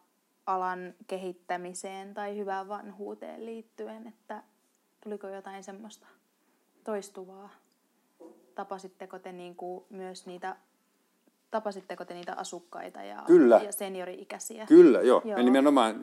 alan 0.45 0.93
kehittämiseen 1.07 2.13
tai 2.13 2.37
hyvään 2.37 2.67
vanhuuteen 2.67 3.45
liittyen, 3.45 4.07
että 4.07 4.43
tuliko 5.03 5.27
jotain 5.27 5.63
semmoista 5.63 6.07
toistuvaa? 6.83 7.49
Tapasitteko 8.55 9.19
te 9.19 9.31
niin 9.31 9.55
kuin 9.55 9.83
myös 9.89 10.25
niitä 10.25 10.55
Tapasitteko 11.51 12.05
te 12.05 12.13
niitä 12.13 12.33
asukkaita 12.33 13.03
ja, 13.03 13.23
Kyllä. 13.27 13.61
ja 13.63 13.71
seniori-ikäisiä? 13.71 14.65
Kyllä, 14.65 15.01
joo. 15.01 15.21
joo. 15.25 15.37
Me 15.37 15.43
nimenomaan 15.43 15.99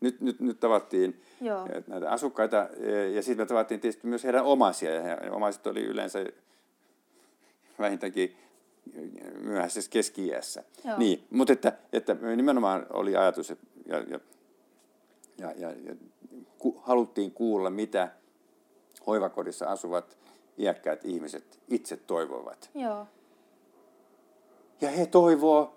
nyt, 0.00 0.20
nyt, 0.20 0.40
nyt 0.40 0.60
tavattiin 0.60 1.22
joo. 1.40 1.68
näitä 1.86 2.10
asukkaita 2.10 2.68
ja 3.14 3.22
sitten 3.22 3.44
me 3.44 3.48
tavattiin 3.48 3.80
tietysti 3.80 4.06
myös 4.06 4.24
heidän 4.24 4.44
omaisia. 4.44 4.90
Ja 4.90 5.32
omaiset 5.32 5.66
oli 5.66 5.84
yleensä 5.84 6.26
vähintäänkin 7.78 8.36
myöhäisessä 9.40 9.90
keski-iässä. 9.90 10.64
Niin, 10.96 11.24
mutta 11.30 11.52
että, 11.52 11.72
että 11.92 12.14
nimenomaan 12.14 12.86
oli 12.90 13.16
ajatus 13.16 13.50
ja, 13.50 13.56
ja, 13.86 14.20
ja, 15.38 15.52
ja, 15.56 15.70
ja 15.70 15.94
ku, 16.58 16.80
haluttiin 16.82 17.32
kuulla, 17.32 17.70
mitä 17.70 18.08
hoivakodissa 19.06 19.66
asuvat 19.66 20.18
iäkkäät 20.58 21.04
ihmiset 21.04 21.58
itse 21.68 21.96
toivovat. 21.96 22.70
Joo. 22.74 23.06
Ja 24.80 24.90
he 24.90 25.06
toivoo 25.06 25.76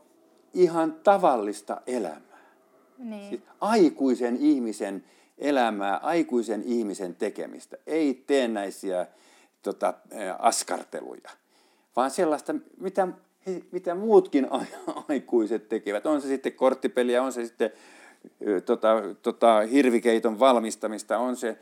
ihan 0.53 0.93
tavallista 0.93 1.81
elämää. 1.87 2.41
Niin. 2.97 3.29
Siis 3.29 3.41
aikuisen 3.61 4.37
ihmisen 4.37 5.03
elämää, 5.37 5.97
aikuisen 5.97 6.63
ihmisen 6.63 7.15
tekemistä. 7.15 7.77
Ei 7.87 8.23
teennäisiä 8.27 9.07
tota, 9.61 9.93
askarteluja 10.39 11.29
vaan 11.95 12.11
sellaista, 12.11 12.55
mitä, 12.77 13.07
mitä 13.71 13.95
muutkin 13.95 14.47
aikuiset 15.09 15.69
tekevät. 15.69 16.05
On 16.05 16.21
se 16.21 16.27
sitten 16.27 16.53
korttipeliä, 16.53 17.23
on 17.23 17.33
se 17.33 17.45
sitten 17.45 17.71
tota, 18.65 18.87
tota, 19.21 19.59
hirvikeiton 19.59 20.39
valmistamista, 20.39 21.17
on 21.17 21.35
se 21.35 21.57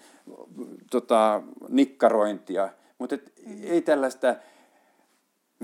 tota, 0.92 1.42
nikkarointia, 1.70 2.70
mutta 2.98 3.16
et, 3.16 3.34
mm. 3.46 3.64
ei 3.64 3.82
tällaista 3.82 4.36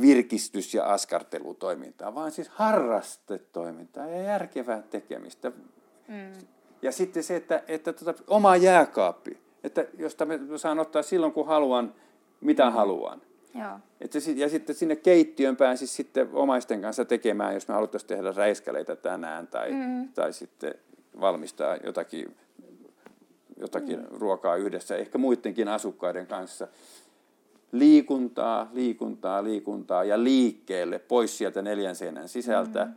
virkistys- 0.01 0.73
ja 0.73 0.85
askartelutoimintaa, 0.85 2.15
vaan 2.15 2.31
siis 2.31 2.49
harrastetoimintaa 2.49 4.07
ja 4.07 4.21
järkevää 4.21 4.81
tekemistä. 4.81 5.51
Mm. 6.07 6.33
Ja 6.81 6.91
sitten 6.91 7.23
se, 7.23 7.35
että, 7.35 7.63
että 7.67 7.93
tota, 7.93 8.23
oma 8.27 8.55
jääkaappi, 8.55 9.37
että 9.63 9.85
josta 9.97 10.25
me 10.25 10.39
saan 10.57 10.79
ottaa 10.79 11.03
silloin, 11.03 11.33
kun 11.33 11.47
haluan, 11.47 11.95
mitä 12.41 12.65
mm. 12.65 12.73
haluan. 12.73 13.21
Joo. 13.55 13.79
Se, 14.19 14.31
ja 14.31 14.49
sitten 14.49 14.75
sinne 14.75 14.95
keittiön 14.95 15.55
pääsisi 15.55 15.93
sitten 15.93 16.29
omaisten 16.33 16.81
kanssa 16.81 17.05
tekemään, 17.05 17.53
jos 17.53 17.67
me 17.67 17.73
haluttaisiin 17.73 18.07
tehdä 18.07 18.31
räiskäleitä 18.31 18.95
tänään 18.95 19.47
tai, 19.47 19.71
mm. 19.71 20.09
tai 20.13 20.33
sitten 20.33 20.75
valmistaa 21.19 21.75
jotakin, 21.75 22.35
jotakin 23.57 23.99
mm. 23.99 24.05
ruokaa 24.11 24.55
yhdessä, 24.55 24.95
ehkä 24.95 25.17
muidenkin 25.17 25.67
asukkaiden 25.67 26.27
kanssa. 26.27 26.67
Liikuntaa, 27.71 28.69
liikuntaa, 28.73 29.43
liikuntaa 29.43 30.03
ja 30.03 30.23
liikkeelle, 30.23 30.99
pois 30.99 31.37
sieltä 31.37 31.61
neljän 31.61 31.95
seinän 31.95 32.29
sisältä, 32.29 32.85
mm. 32.85 32.93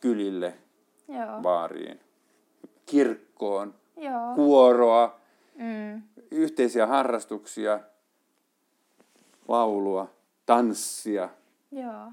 kylille, 0.00 0.54
Joo. 1.08 1.40
baariin, 1.42 2.00
kirkkoon, 2.86 3.74
Joo. 3.96 4.34
kuoroa, 4.34 5.20
mm. 5.54 6.02
yhteisiä 6.30 6.86
harrastuksia– 6.86 7.80
laulua, 9.50 10.08
tanssia. 10.46 11.28
Joo. 11.72 12.12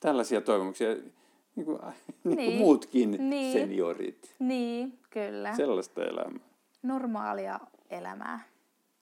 Tällaisia 0.00 0.40
toivomuksia, 0.40 0.88
niin 1.56 1.64
kuin, 1.64 1.78
niin. 2.24 2.36
niin 2.36 2.50
kuin 2.50 2.58
muutkin 2.58 3.30
niin. 3.30 3.52
seniorit. 3.52 4.34
Niin, 4.38 4.98
kyllä. 5.10 5.56
Sellaista 5.56 6.04
elämää. 6.04 6.46
Normaalia 6.82 7.60
elämää. 7.90 8.40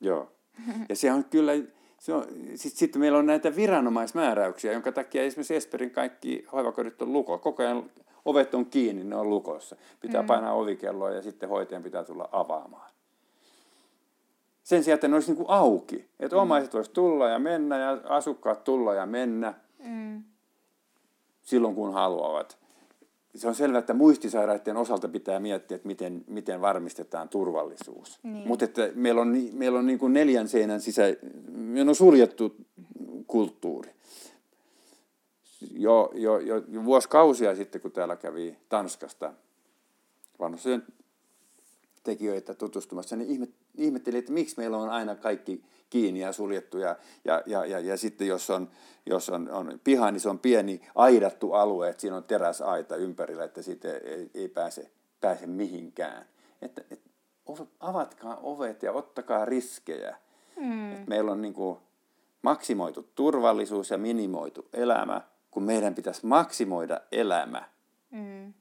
Joo. 0.00 0.32
Ja 0.88 0.96
se 0.96 1.12
on 1.12 1.24
kyllä, 1.24 1.52
se 1.98 2.12
on, 2.14 2.24
sit, 2.54 2.72
sitten 2.72 3.00
meillä 3.00 3.18
on 3.18 3.26
näitä 3.26 3.56
viranomaismääräyksiä, 3.56 4.72
jonka 4.72 4.92
takia 4.92 5.22
esimerkiksi 5.22 5.54
Esperin 5.54 5.90
kaikki 5.90 6.46
hoivakodit 6.52 7.02
on 7.02 7.12
luko. 7.12 7.38
Koko 7.38 7.62
ajan 7.62 7.90
ovet 8.24 8.54
on 8.54 8.66
kiinni, 8.66 9.04
ne 9.04 9.16
on 9.16 9.30
lukossa. 9.30 9.76
Pitää 10.00 10.22
mm. 10.22 10.26
painaa 10.26 10.52
ovikelloa 10.52 11.10
ja 11.10 11.22
sitten 11.22 11.48
hoitajan 11.48 11.82
pitää 11.82 12.04
tulla 12.04 12.28
avaamaan. 12.32 12.93
Sen 14.64 14.84
sijaan, 14.84 14.94
että 14.94 15.08
ne 15.08 15.14
olisi 15.14 15.30
niin 15.30 15.36
kuin 15.36 15.50
auki. 15.50 16.08
Että 16.20 16.36
mm. 16.36 16.42
omaiset 16.42 16.74
voisi 16.74 16.90
tulla 16.90 17.28
ja 17.28 17.38
mennä 17.38 17.78
ja 17.78 18.00
asukkaat 18.04 18.64
tulla 18.64 18.94
ja 18.94 19.06
mennä 19.06 19.54
mm. 19.84 20.22
silloin, 21.42 21.74
kun 21.74 21.92
haluavat. 21.92 22.58
Se 23.34 23.48
on 23.48 23.54
selvää, 23.54 23.78
että 23.78 23.94
muistisairaiden 23.94 24.76
osalta 24.76 25.08
pitää 25.08 25.40
miettiä, 25.40 25.74
että 25.74 25.86
miten, 25.86 26.24
miten 26.26 26.60
varmistetaan 26.60 27.28
turvallisuus. 27.28 28.18
Niin. 28.22 28.48
Mutta 28.48 28.64
että 28.64 28.90
meillä 28.94 29.20
on, 29.20 29.36
meillä 29.52 29.78
on 29.78 29.86
niin 29.86 29.98
kuin 29.98 30.12
neljän 30.12 30.48
seinän 30.48 30.80
sisä, 30.80 31.02
meillä 31.52 31.88
on 31.88 31.94
suljettu 31.94 32.56
kulttuuri. 33.26 33.90
Jo, 35.72 36.10
jo, 36.14 36.38
jo, 36.38 36.62
jo 36.68 36.84
vuosikausia 36.84 37.54
sitten, 37.54 37.80
kun 37.80 37.92
täällä 37.92 38.16
kävi 38.16 38.56
Tanskasta 38.68 39.32
vanhustyön 40.38 40.84
tekijöitä 42.04 42.54
tutustumassa, 42.54 43.16
niin 43.16 43.30
ihmet, 43.30 43.50
ihmettelin, 43.74 44.18
että 44.18 44.32
miksi 44.32 44.54
meillä 44.56 44.76
on 44.76 44.88
aina 44.88 45.16
kaikki 45.16 45.64
kiinni 45.90 46.20
ja 46.20 46.32
suljettu. 46.32 46.78
Ja, 46.78 46.96
ja, 47.24 47.42
ja, 47.46 47.66
ja, 47.66 47.80
ja 47.80 47.96
sitten 47.96 48.26
jos 48.26 48.50
on, 48.50 48.70
jos 49.06 49.30
on, 49.30 49.50
on 49.50 49.80
piha, 49.84 50.10
niin 50.10 50.20
se 50.20 50.28
on 50.28 50.38
pieni 50.38 50.80
aidattu 50.94 51.52
alue, 51.52 51.88
että 51.88 52.00
siinä 52.00 52.16
on 52.16 52.24
teräsaita 52.24 52.96
ympärillä, 52.96 53.44
että 53.44 53.62
siitä 53.62 53.88
ei, 53.92 54.30
ei 54.34 54.48
pääse, 54.48 54.90
pääse 55.20 55.46
mihinkään. 55.46 56.26
Että, 56.62 56.82
et, 56.90 57.00
avatkaa 57.80 58.36
ovet 58.36 58.82
ja 58.82 58.92
ottakaa 58.92 59.44
riskejä. 59.44 60.16
Mm. 60.56 60.92
Et 60.92 61.06
meillä 61.06 61.32
on 61.32 61.42
niin 61.42 61.54
kuin 61.54 61.78
maksimoitu 62.42 63.10
turvallisuus 63.14 63.90
ja 63.90 63.98
minimoitu 63.98 64.68
elämä, 64.72 65.20
kun 65.50 65.62
meidän 65.62 65.94
pitäisi 65.94 66.26
maksimoida 66.26 67.00
elämä. 67.12 67.68
Mm. 68.10 68.54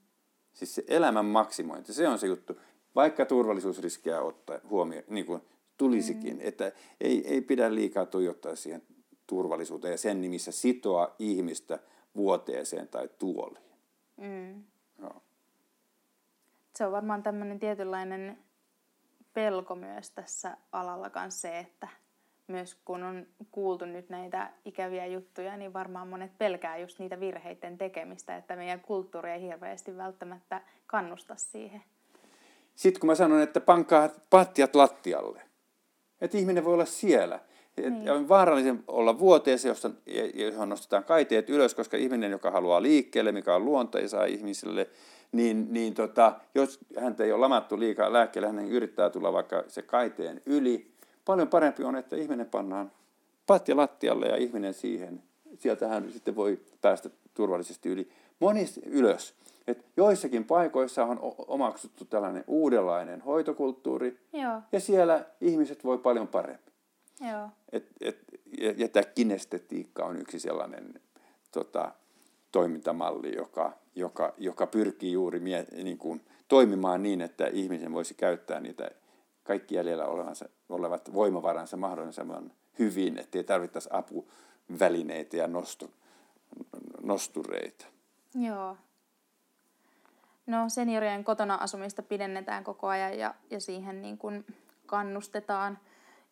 Siis 0.52 0.74
se 0.74 0.84
elämän 0.88 1.24
maksimointi, 1.24 1.92
se 1.92 2.08
on 2.08 2.18
se 2.18 2.26
juttu. 2.26 2.60
Vaikka 2.94 3.26
turvallisuusriskejä 3.26 4.20
ottaa 4.20 4.58
huomioon, 4.68 5.04
niin 5.08 5.26
kuin 5.26 5.42
tulisikin, 5.76 6.34
mm. 6.34 6.40
että 6.42 6.72
ei, 7.00 7.28
ei 7.28 7.40
pidä 7.40 7.74
liikaa 7.74 8.06
tuijottaa 8.06 8.56
siihen 8.56 8.82
turvallisuuteen 9.26 9.92
ja 9.92 9.98
sen 9.98 10.20
nimissä 10.20 10.52
sitoa 10.52 11.14
ihmistä 11.18 11.78
vuoteeseen 12.16 12.88
tai 12.88 13.08
tuoliin. 13.18 13.64
Mm. 14.16 14.64
No. 14.98 15.10
Se 16.76 16.86
on 16.86 16.92
varmaan 16.92 17.22
tämmöinen 17.22 17.58
tietynlainen 17.58 18.38
pelko 19.34 19.74
myös 19.74 20.10
tässä 20.10 20.56
alalla 20.72 21.10
kanssa 21.10 21.40
se, 21.40 21.58
että 21.58 21.88
myös 22.46 22.74
kun 22.84 23.02
on 23.02 23.26
kuultu 23.50 23.84
nyt 23.84 24.08
näitä 24.08 24.50
ikäviä 24.64 25.06
juttuja, 25.06 25.56
niin 25.56 25.72
varmaan 25.72 26.08
monet 26.08 26.38
pelkää 26.38 26.78
just 26.78 26.98
niitä 26.98 27.20
virheiden 27.20 27.78
tekemistä, 27.78 28.36
että 28.36 28.56
meidän 28.56 28.80
kulttuuri 28.80 29.30
ei 29.30 29.42
hirveästi 29.42 29.96
välttämättä 29.96 30.60
kannusta 30.86 31.36
siihen. 31.36 31.82
Sitten 32.74 33.00
kun 33.00 33.06
mä 33.06 33.14
sanon, 33.14 33.40
että 33.40 33.60
pankaa 33.60 34.08
pattiat 34.30 34.74
lattialle, 34.74 35.42
että 36.20 36.38
ihminen 36.38 36.64
voi 36.64 36.74
olla 36.74 36.84
siellä. 36.84 37.40
Niin. 37.76 38.10
On 38.10 38.28
vaarallisen 38.28 38.84
olla 38.88 39.18
vuoteessa, 39.18 39.68
jossa, 39.68 39.90
johon 40.34 40.68
nostetaan 40.68 41.04
kaiteet 41.04 41.50
ylös, 41.50 41.74
koska 41.74 41.96
ihminen, 41.96 42.30
joka 42.30 42.50
haluaa 42.50 42.82
liikkeelle, 42.82 43.32
mikä 43.32 43.54
on 43.54 43.64
luonteisaa 43.64 44.24
ihmisille, 44.24 44.90
niin, 45.32 45.66
niin 45.70 45.94
tota, 45.94 46.32
jos 46.54 46.78
häntä 47.00 47.24
ei 47.24 47.32
ole 47.32 47.40
lamattu 47.40 47.78
liikaa 47.78 48.12
lääkkeelle, 48.12 48.46
hän 48.46 48.68
yrittää 48.68 49.10
tulla 49.10 49.32
vaikka 49.32 49.64
se 49.68 49.82
kaiteen 49.82 50.42
yli. 50.46 50.90
Paljon 51.24 51.48
parempi 51.48 51.84
on, 51.84 51.96
että 51.96 52.16
ihminen 52.16 52.46
pannaan 52.46 52.92
patja 53.46 53.76
lattialle 53.76 54.26
ja 54.26 54.36
ihminen 54.36 54.74
siihen. 54.74 55.22
Sieltä 55.58 55.88
hän 55.88 56.12
sitten 56.12 56.36
voi 56.36 56.58
päästä 56.80 57.10
turvallisesti 57.34 57.88
yli. 57.88 58.08
Moni 58.40 58.66
ylös. 58.86 59.34
Et 59.66 59.86
joissakin 59.96 60.44
paikoissa 60.44 61.04
on 61.04 61.18
omaksuttu 61.38 62.04
tällainen 62.04 62.44
uudenlainen 62.46 63.20
hoitokulttuuri, 63.20 64.20
Joo. 64.32 64.62
ja 64.72 64.80
siellä 64.80 65.24
ihmiset 65.40 65.84
voi 65.84 65.98
paljon 65.98 66.28
paremmin. 66.28 66.72
Joo. 67.20 67.48
Et, 67.72 67.86
et, 68.00 68.18
ja, 68.60 68.74
ja 68.76 68.88
tämä 68.88 69.04
kinestetiikka 69.14 70.04
on 70.04 70.16
yksi 70.16 70.38
sellainen 70.38 71.00
tota, 71.52 71.92
toimintamalli, 72.52 73.36
joka, 73.36 73.72
joka, 73.94 74.34
joka 74.38 74.66
pyrkii 74.66 75.12
juuri 75.12 75.40
mie, 75.40 75.66
niin 75.82 75.98
kuin, 75.98 76.20
toimimaan 76.48 77.02
niin, 77.02 77.20
että 77.20 77.46
ihmisen 77.46 77.92
voisi 77.92 78.14
käyttää 78.14 78.60
niitä 78.60 78.90
kaikki 79.44 79.74
jäljellä 79.74 80.06
olevansa, 80.06 80.48
olevat 80.68 81.14
voimavaransa 81.14 81.76
mahdollisimman 81.76 82.52
hyvin, 82.78 83.18
ettei 83.18 83.44
tarvittaisi 83.44 83.88
apuvälineitä 83.92 85.36
ja 85.36 85.48
nosto, 85.48 85.90
nostureita. 87.02 87.86
Joo. 88.34 88.76
No 90.46 90.68
seniorien 90.68 91.24
kotona 91.24 91.54
asumista 91.54 92.02
pidennetään 92.02 92.64
koko 92.64 92.86
ajan 92.86 93.18
ja, 93.18 93.34
ja 93.50 93.60
siihen 93.60 94.02
niin 94.02 94.18
kuin 94.18 94.44
kannustetaan 94.86 95.78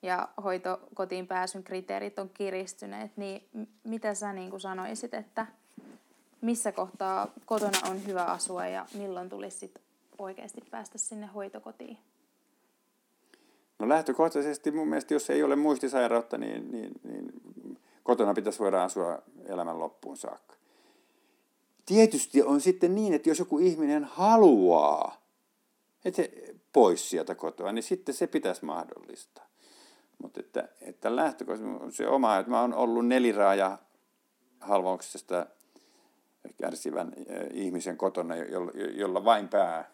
ja 0.02 0.28
hoitokotiin 0.44 1.26
pääsyn 1.26 1.64
kriteerit 1.64 2.18
on 2.18 2.30
kiristyneet, 2.34 3.16
niin 3.16 3.48
mitä 3.84 4.14
sä 4.14 4.32
niin 4.32 4.50
kuin 4.50 4.60
sanoisit, 4.60 5.14
että 5.14 5.46
missä 6.40 6.72
kohtaa 6.72 7.28
kotona 7.46 7.78
on 7.90 8.06
hyvä 8.06 8.24
asua 8.24 8.66
ja 8.66 8.86
milloin 8.94 9.28
tulisi 9.28 9.58
sit 9.58 9.78
oikeasti 10.18 10.60
päästä 10.70 10.98
sinne 10.98 11.26
hoitokotiin? 11.26 11.98
No 13.78 13.88
lähtökohtaisesti 13.88 14.70
mun 14.70 14.88
mielestä, 14.88 15.14
jos 15.14 15.30
ei 15.30 15.42
ole 15.42 15.56
muistisairautta, 15.56 16.38
niin, 16.38 16.72
niin, 16.72 16.92
niin 17.04 17.32
kotona 18.02 18.34
pitäisi 18.34 18.58
voida 18.58 18.84
asua 18.84 19.22
elämän 19.46 19.78
loppuun 19.78 20.16
saakka. 20.16 20.54
Tietysti 21.92 22.42
on 22.42 22.60
sitten 22.60 22.94
niin, 22.94 23.14
että 23.14 23.28
jos 23.28 23.38
joku 23.38 23.58
ihminen 23.58 24.04
haluaa 24.04 25.22
että 26.04 26.16
se 26.16 26.54
pois 26.72 27.10
sieltä 27.10 27.34
kotoa, 27.34 27.72
niin 27.72 27.82
sitten 27.82 28.14
se 28.14 28.26
pitäisi 28.26 28.64
mahdollistaa. 28.64 29.46
Mutta 30.18 30.40
että, 30.40 30.68
että 30.80 31.16
lähtökohtaisesti 31.16 31.96
se 31.96 32.08
oma, 32.08 32.36
että 32.36 32.50
mä 32.50 32.60
oon 32.60 32.74
ollut 32.74 33.06
neliraaja 33.06 33.78
halvauksesta 34.60 35.46
kärsivän 36.60 37.12
ihmisen 37.52 37.96
kotona, 37.96 38.36
jolla, 38.36 38.72
jolla 38.74 39.24
vain 39.24 39.48
pää 39.48 39.90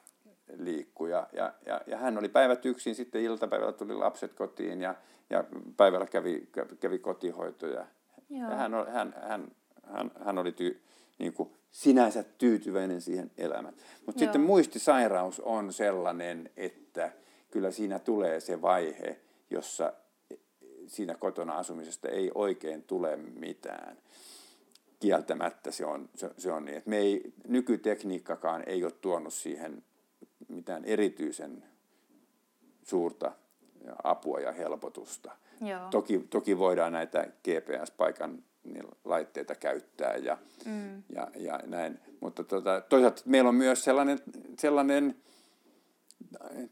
liikkuu. 0.56 1.06
Ja, 1.06 1.26
ja, 1.32 1.52
ja, 1.66 1.80
ja 1.86 1.98
hän 1.98 2.18
oli 2.18 2.28
päivät 2.28 2.66
yksin, 2.66 2.94
sitten 2.94 3.22
iltapäivällä 3.22 3.72
tuli 3.72 3.94
lapset 3.94 4.34
kotiin 4.34 4.80
ja, 4.80 4.94
ja 5.30 5.44
päivällä 5.76 6.06
kävi, 6.06 6.48
kävi 6.80 6.98
kotihoitoja. 6.98 7.86
Ja 8.30 8.46
hän, 8.46 8.72
hän, 8.92 9.14
hän, 9.28 9.50
hän, 9.92 10.10
hän 10.24 10.38
oli 10.38 10.52
ty, 10.52 10.80
niin 11.18 11.32
kuin 11.32 11.50
sinänsä 11.70 12.22
tyytyväinen 12.22 13.00
siihen 13.00 13.30
elämään. 13.38 13.74
Mutta 14.06 14.18
sitten 14.18 14.40
muistisairaus 14.40 15.40
on 15.40 15.72
sellainen, 15.72 16.50
että 16.56 17.12
kyllä 17.50 17.70
siinä 17.70 17.98
tulee 17.98 18.40
se 18.40 18.62
vaihe, 18.62 19.20
jossa 19.50 19.92
siinä 20.86 21.14
kotona 21.14 21.52
asumisesta 21.52 22.08
ei 22.08 22.30
oikein 22.34 22.82
tule 22.82 23.16
mitään. 23.16 23.98
Kieltämättä 25.00 25.70
se 25.70 25.86
on, 25.86 26.08
se, 26.14 26.30
se 26.38 26.52
on 26.52 26.64
niin, 26.64 26.78
että 26.78 26.90
me 26.90 26.98
ei, 26.98 27.32
nykytekniikkakaan 27.48 28.62
ei 28.66 28.84
ole 28.84 28.92
tuonut 28.92 29.34
siihen 29.34 29.82
mitään 30.48 30.84
erityisen 30.84 31.64
suurta 32.82 33.32
apua 34.02 34.40
ja 34.40 34.52
helpotusta. 34.52 35.30
Joo. 35.60 35.88
Toki, 35.90 36.18
toki 36.30 36.58
voidaan 36.58 36.92
näitä 36.92 37.22
GPS-paikan 37.22 38.42
laitteita 39.04 39.54
käyttää 39.54 40.16
ja, 40.16 40.38
mm. 40.64 41.02
ja, 41.08 41.28
ja 41.36 41.60
näin. 41.66 41.98
Mutta 42.20 42.44
tota, 42.44 42.80
toisaalta 42.80 43.22
meillä 43.24 43.48
on 43.48 43.54
myös 43.54 43.84
sellainen, 43.84 44.18
sellainen 44.58 45.16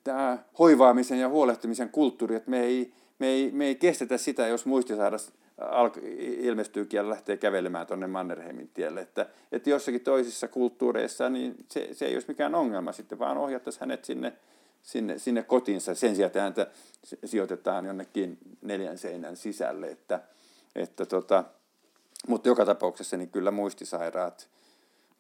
tämä 0.05 0.39
hoivaamisen 0.59 1.19
ja 1.19 1.29
huolehtimisen 1.29 1.91
kulttuuri, 1.91 2.37
että 2.37 2.51
me 2.51 2.61
ei, 2.61 2.93
me 3.19 3.27
ei, 3.27 3.51
me 3.53 3.67
ei 3.67 3.75
kestetä 3.75 4.19
sitä, 4.19 4.47
jos 4.47 4.67
muistisairas 4.67 5.33
alko, 5.59 6.01
ilmestyykin 6.21 6.99
ja 6.99 7.09
lähtee 7.09 7.37
kävelemään 7.37 7.87
tuonne 7.87 8.07
Mannerheimin 8.07 8.71
tielle. 8.75 9.01
Että, 9.01 9.27
että 9.53 9.71
jossakin 9.71 10.01
toisissa 10.01 10.49
kulttuureissa 10.49 11.29
niin 11.29 11.55
se, 11.71 11.89
se 11.93 12.07
ei 12.07 12.15
olisi 12.15 12.29
mikään 12.29 12.55
ongelma 12.55 12.93
sitten, 12.93 13.19
vaan 13.19 13.39
ohjattaisiin 13.39 13.81
hänet 13.81 14.05
sinne, 14.05 14.33
sinne, 14.83 15.19
sinne 15.19 15.43
kotiinsa 15.43 15.95
sen 15.95 16.17
sijaan, 16.17 16.27
että 16.27 16.43
häntä 16.43 16.67
sijoitetaan 17.25 17.87
jonnekin 17.87 18.39
neljän 18.63 18.99
seinän 18.99 19.37
sisälle. 19.37 19.87
Että, 19.87 20.21
että 20.75 21.07
tota, 21.07 21.45
mutta 22.29 22.49
joka 22.49 22.65
tapauksessa 22.65 23.17
niin 23.17 23.31
kyllä 23.31 23.51
muistisairaat 23.51 24.49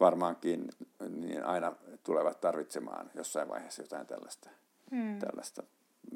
varmaankin 0.01 0.69
niin 1.09 1.45
aina 1.45 1.73
tulevat 2.03 2.41
tarvitsemaan 2.41 3.11
jossain 3.15 3.49
vaiheessa 3.49 3.83
jotain 3.83 4.07
tällaista, 4.07 4.51
hmm. 4.91 5.19
tällaista 5.19 5.63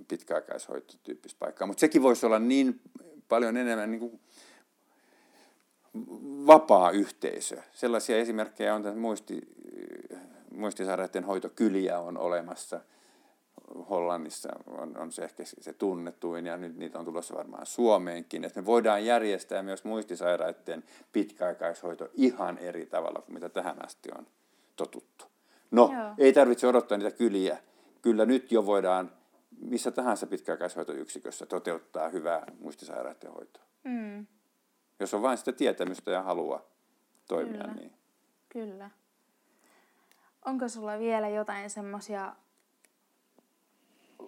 pitkäaikaishoitotyyppistä 0.08 1.38
paikkaa. 1.38 1.66
Mutta 1.66 1.80
sekin 1.80 2.02
voisi 2.02 2.26
olla 2.26 2.38
niin 2.38 2.80
paljon 3.28 3.56
enemmän 3.56 3.90
niin 3.90 4.00
kuin 4.00 4.20
vapaa 6.46 6.90
yhteisö. 6.90 7.62
Sellaisia 7.72 8.18
esimerkkejä 8.18 8.74
on, 8.74 8.86
että 8.86 9.00
muisti, 9.00 9.40
muistisairaiden 10.50 11.24
hoitokyliä 11.24 11.98
on 11.98 12.18
olemassa– 12.18 12.80
Hollannissa 13.90 14.48
on, 14.66 14.96
on 14.98 15.12
se 15.12 15.24
ehkä 15.24 15.42
se 15.44 15.72
tunnetuin 15.72 16.46
ja 16.46 16.56
nyt 16.56 16.76
niitä 16.76 16.98
on 16.98 17.04
tulossa 17.04 17.36
varmaan 17.36 17.66
Suomeenkin, 17.66 18.44
että 18.44 18.60
me 18.60 18.66
voidaan 18.66 19.04
järjestää 19.04 19.62
myös 19.62 19.84
muistisairaiden 19.84 20.84
pitkäaikaishoito 21.12 22.08
ihan 22.14 22.58
eri 22.58 22.86
tavalla 22.86 23.20
kuin 23.20 23.34
mitä 23.34 23.48
tähän 23.48 23.84
asti 23.84 24.08
on 24.18 24.26
totuttu. 24.76 25.24
No, 25.70 25.90
Joo. 25.92 26.14
ei 26.18 26.32
tarvitse 26.32 26.66
odottaa 26.66 26.98
niitä 26.98 27.16
kyliä. 27.16 27.58
Kyllä 28.02 28.26
nyt 28.26 28.52
jo 28.52 28.66
voidaan 28.66 29.10
missä 29.60 29.90
tahansa 29.90 30.26
pitkäaikaishoitoyksikössä 30.26 31.46
toteuttaa 31.46 32.08
hyvää 32.08 32.46
muistisairaiden 32.60 33.32
hoitoa. 33.32 33.62
Mm. 33.84 34.26
Jos 35.00 35.14
on 35.14 35.22
vain 35.22 35.38
sitä 35.38 35.52
tietämystä 35.52 36.10
ja 36.10 36.22
halua 36.22 36.64
toimia 37.28 37.60
Kyllä. 37.60 37.74
niin. 37.74 37.92
Kyllä. 38.48 38.90
Onko 40.44 40.68
sulla 40.68 40.98
vielä 40.98 41.28
jotain 41.28 41.70
semmoisia 41.70 42.36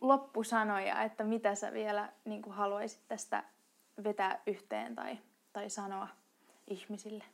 loppusanoja, 0.02 1.02
että 1.02 1.24
mitä 1.24 1.54
sä 1.54 1.72
vielä 1.72 2.12
niin 2.24 2.42
kuin 2.42 2.54
haluaisit 2.54 3.00
tästä 3.08 3.44
vetää 4.04 4.42
yhteen 4.46 4.94
tai, 4.94 5.18
tai 5.52 5.70
sanoa 5.70 6.08
ihmisille? 6.66 7.24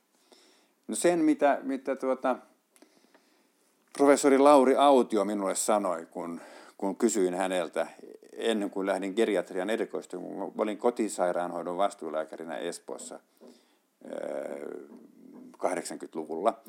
No 0.88 0.94
sen, 0.94 1.18
mitä, 1.18 1.58
mitä 1.62 1.96
tuota, 1.96 2.36
professori 3.98 4.38
Lauri 4.38 4.76
Autio 4.76 5.24
minulle 5.24 5.54
sanoi, 5.54 6.06
kun, 6.06 6.40
kun 6.78 6.96
kysyin 6.96 7.34
häneltä 7.34 7.86
ennen 8.32 8.70
kuin 8.70 8.86
lähdin 8.86 9.12
geriatrian 9.16 9.70
erikoistumaan, 9.70 10.52
olin 10.58 10.78
kotisairaanhoidon 10.78 11.76
vastuulääkärinä 11.76 12.56
Espoossa 12.56 13.20
80-luvulla, 15.56 16.60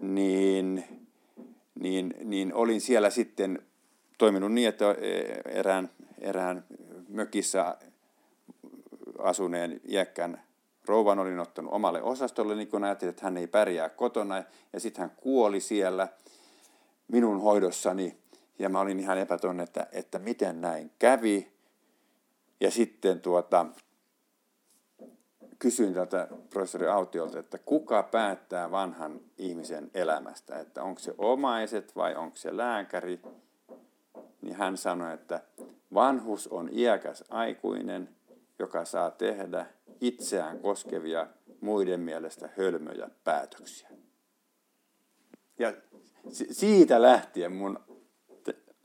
niin, 0.00 0.84
niin, 1.74 2.14
niin 2.24 2.54
olin 2.54 2.80
siellä 2.80 3.10
sitten 3.10 3.62
toiminut 4.18 4.52
niin, 4.52 4.68
että 4.68 4.84
erään, 5.44 5.90
erään 6.18 6.64
mökissä 7.08 7.76
asuneen 9.18 9.80
iäkkään 9.88 10.42
rouvan 10.86 11.18
olin 11.18 11.38
ottanut 11.38 11.72
omalle 11.72 12.02
osastolle, 12.02 12.54
niin 12.54 12.68
kun 12.68 12.84
ajattelin, 12.84 13.10
että 13.10 13.24
hän 13.24 13.36
ei 13.36 13.46
pärjää 13.46 13.88
kotona. 13.88 14.44
Ja 14.72 14.80
sitten 14.80 15.00
hän 15.00 15.16
kuoli 15.16 15.60
siellä 15.60 16.08
minun 17.08 17.40
hoidossani. 17.40 18.16
Ja 18.58 18.68
mä 18.68 18.80
olin 18.80 19.00
ihan 19.00 19.18
epätoinen, 19.18 19.64
että, 19.64 19.86
että 19.92 20.18
miten 20.18 20.60
näin 20.60 20.90
kävi. 20.98 21.52
Ja 22.60 22.70
sitten 22.70 23.20
tuota, 23.20 23.66
kysyin 25.58 25.94
tältä 25.94 26.28
professori 26.50 26.86
Autiolta, 26.86 27.38
että 27.38 27.58
kuka 27.58 28.02
päättää 28.02 28.70
vanhan 28.70 29.20
ihmisen 29.38 29.90
elämästä, 29.94 30.58
että 30.58 30.82
onko 30.82 31.00
se 31.00 31.14
omaiset 31.18 31.96
vai 31.96 32.14
onko 32.14 32.36
se 32.36 32.56
lääkäri, 32.56 33.20
niin 34.46 34.56
hän 34.56 34.76
sanoi, 34.76 35.14
että 35.14 35.40
vanhus 35.94 36.48
on 36.48 36.68
iäkäs 36.72 37.24
aikuinen, 37.28 38.08
joka 38.58 38.84
saa 38.84 39.10
tehdä 39.10 39.66
itseään 40.00 40.58
koskevia 40.58 41.26
muiden 41.60 42.00
mielestä 42.00 42.48
hölmöjä 42.56 43.08
päätöksiä. 43.24 43.88
Ja 45.58 45.72
siitä 46.50 47.02
lähtien 47.02 47.52
mun 47.52 47.80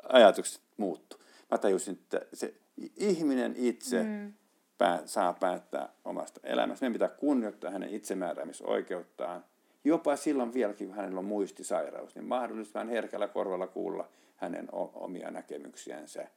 ajatukset 0.03 0.61
muuttu. 0.77 1.17
Mä 1.51 1.57
tajusin, 1.57 1.93
että 1.93 2.21
se 2.33 2.53
ihminen 2.97 3.53
itse 3.57 4.03
mm. 4.03 4.33
pää, 4.77 5.01
saa 5.05 5.33
päättää 5.33 5.89
omasta 6.05 6.39
elämästä. 6.43 6.83
Meidän 6.83 6.93
pitää 6.93 7.17
kunnioittaa 7.17 7.71
hänen 7.71 7.89
itsemääräämisoikeuttaan. 7.89 9.45
Jopa 9.83 10.15
silloin 10.15 10.53
vieläkin, 10.53 10.87
kun 10.87 10.95
hänellä 10.95 11.19
on 11.19 11.25
muistisairaus, 11.25 12.15
niin 12.15 12.25
mahdollisesti 12.25 12.73
vähän 12.73 12.89
herkällä 12.89 13.27
korvalla 13.27 13.67
kuulla 13.67 14.09
hänen 14.41 14.67
omia 14.93 15.31
näkemyksiänsä. 15.31 16.27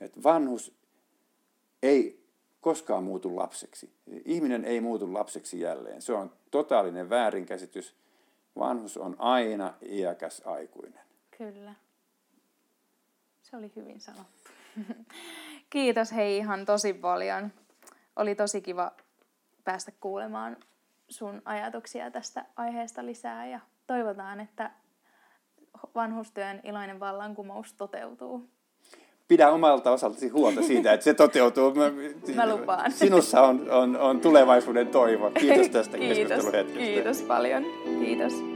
Et 0.00 0.22
vanhus 0.22 0.74
ei 1.82 2.26
koskaan 2.60 3.04
muutu 3.04 3.36
lapseksi. 3.36 3.92
Ihminen 4.24 4.64
ei 4.64 4.80
muutu 4.80 5.12
lapseksi 5.12 5.60
jälleen. 5.60 6.02
Se 6.02 6.12
on 6.12 6.32
totaalinen 6.50 7.10
väärinkäsitys. 7.10 7.96
Vanhus 8.58 8.96
on 8.96 9.16
aina 9.18 9.74
iäkäs 9.82 10.42
aikuinen. 10.44 11.00
Kyllä. 11.38 11.74
Se 13.42 13.56
oli 13.56 13.72
hyvin 13.76 14.00
sanottu. 14.00 14.50
Kiitos 15.70 16.12
hei 16.12 16.36
ihan 16.36 16.64
tosi 16.66 16.94
paljon. 16.94 17.52
Oli 18.16 18.34
tosi 18.34 18.60
kiva 18.60 18.92
päästä 19.64 19.92
kuulemaan 20.00 20.56
sun 21.08 21.42
ajatuksia 21.44 22.10
tästä 22.10 22.44
aiheesta 22.56 23.06
lisää 23.06 23.46
ja 23.46 23.60
toivotaan, 23.86 24.40
että 24.40 24.70
vanhustyön 25.94 26.60
iloinen 26.64 27.00
vallankumous 27.00 27.74
toteutuu 27.74 28.48
pidä 29.28 29.50
omalta 29.50 29.90
osaltasi 29.90 30.28
huolta 30.28 30.62
siitä, 30.62 30.92
että 30.92 31.04
se 31.04 31.14
toteutuu. 31.14 31.74
Mä, 31.74 31.90
Mä 32.34 32.48
lupaan. 32.48 32.92
Sinussa 32.92 33.40
on, 33.42 33.70
on, 33.70 33.96
on 33.96 34.20
tulevaisuuden 34.20 34.88
toivo. 34.88 35.30
Kiitos 35.30 35.68
tästä 35.68 35.98
Kiitos. 35.98 36.18
keskusteluhetkestä. 36.18 36.80
Kiitos 36.80 37.22
paljon. 37.22 37.64
Kiitos. 38.00 38.51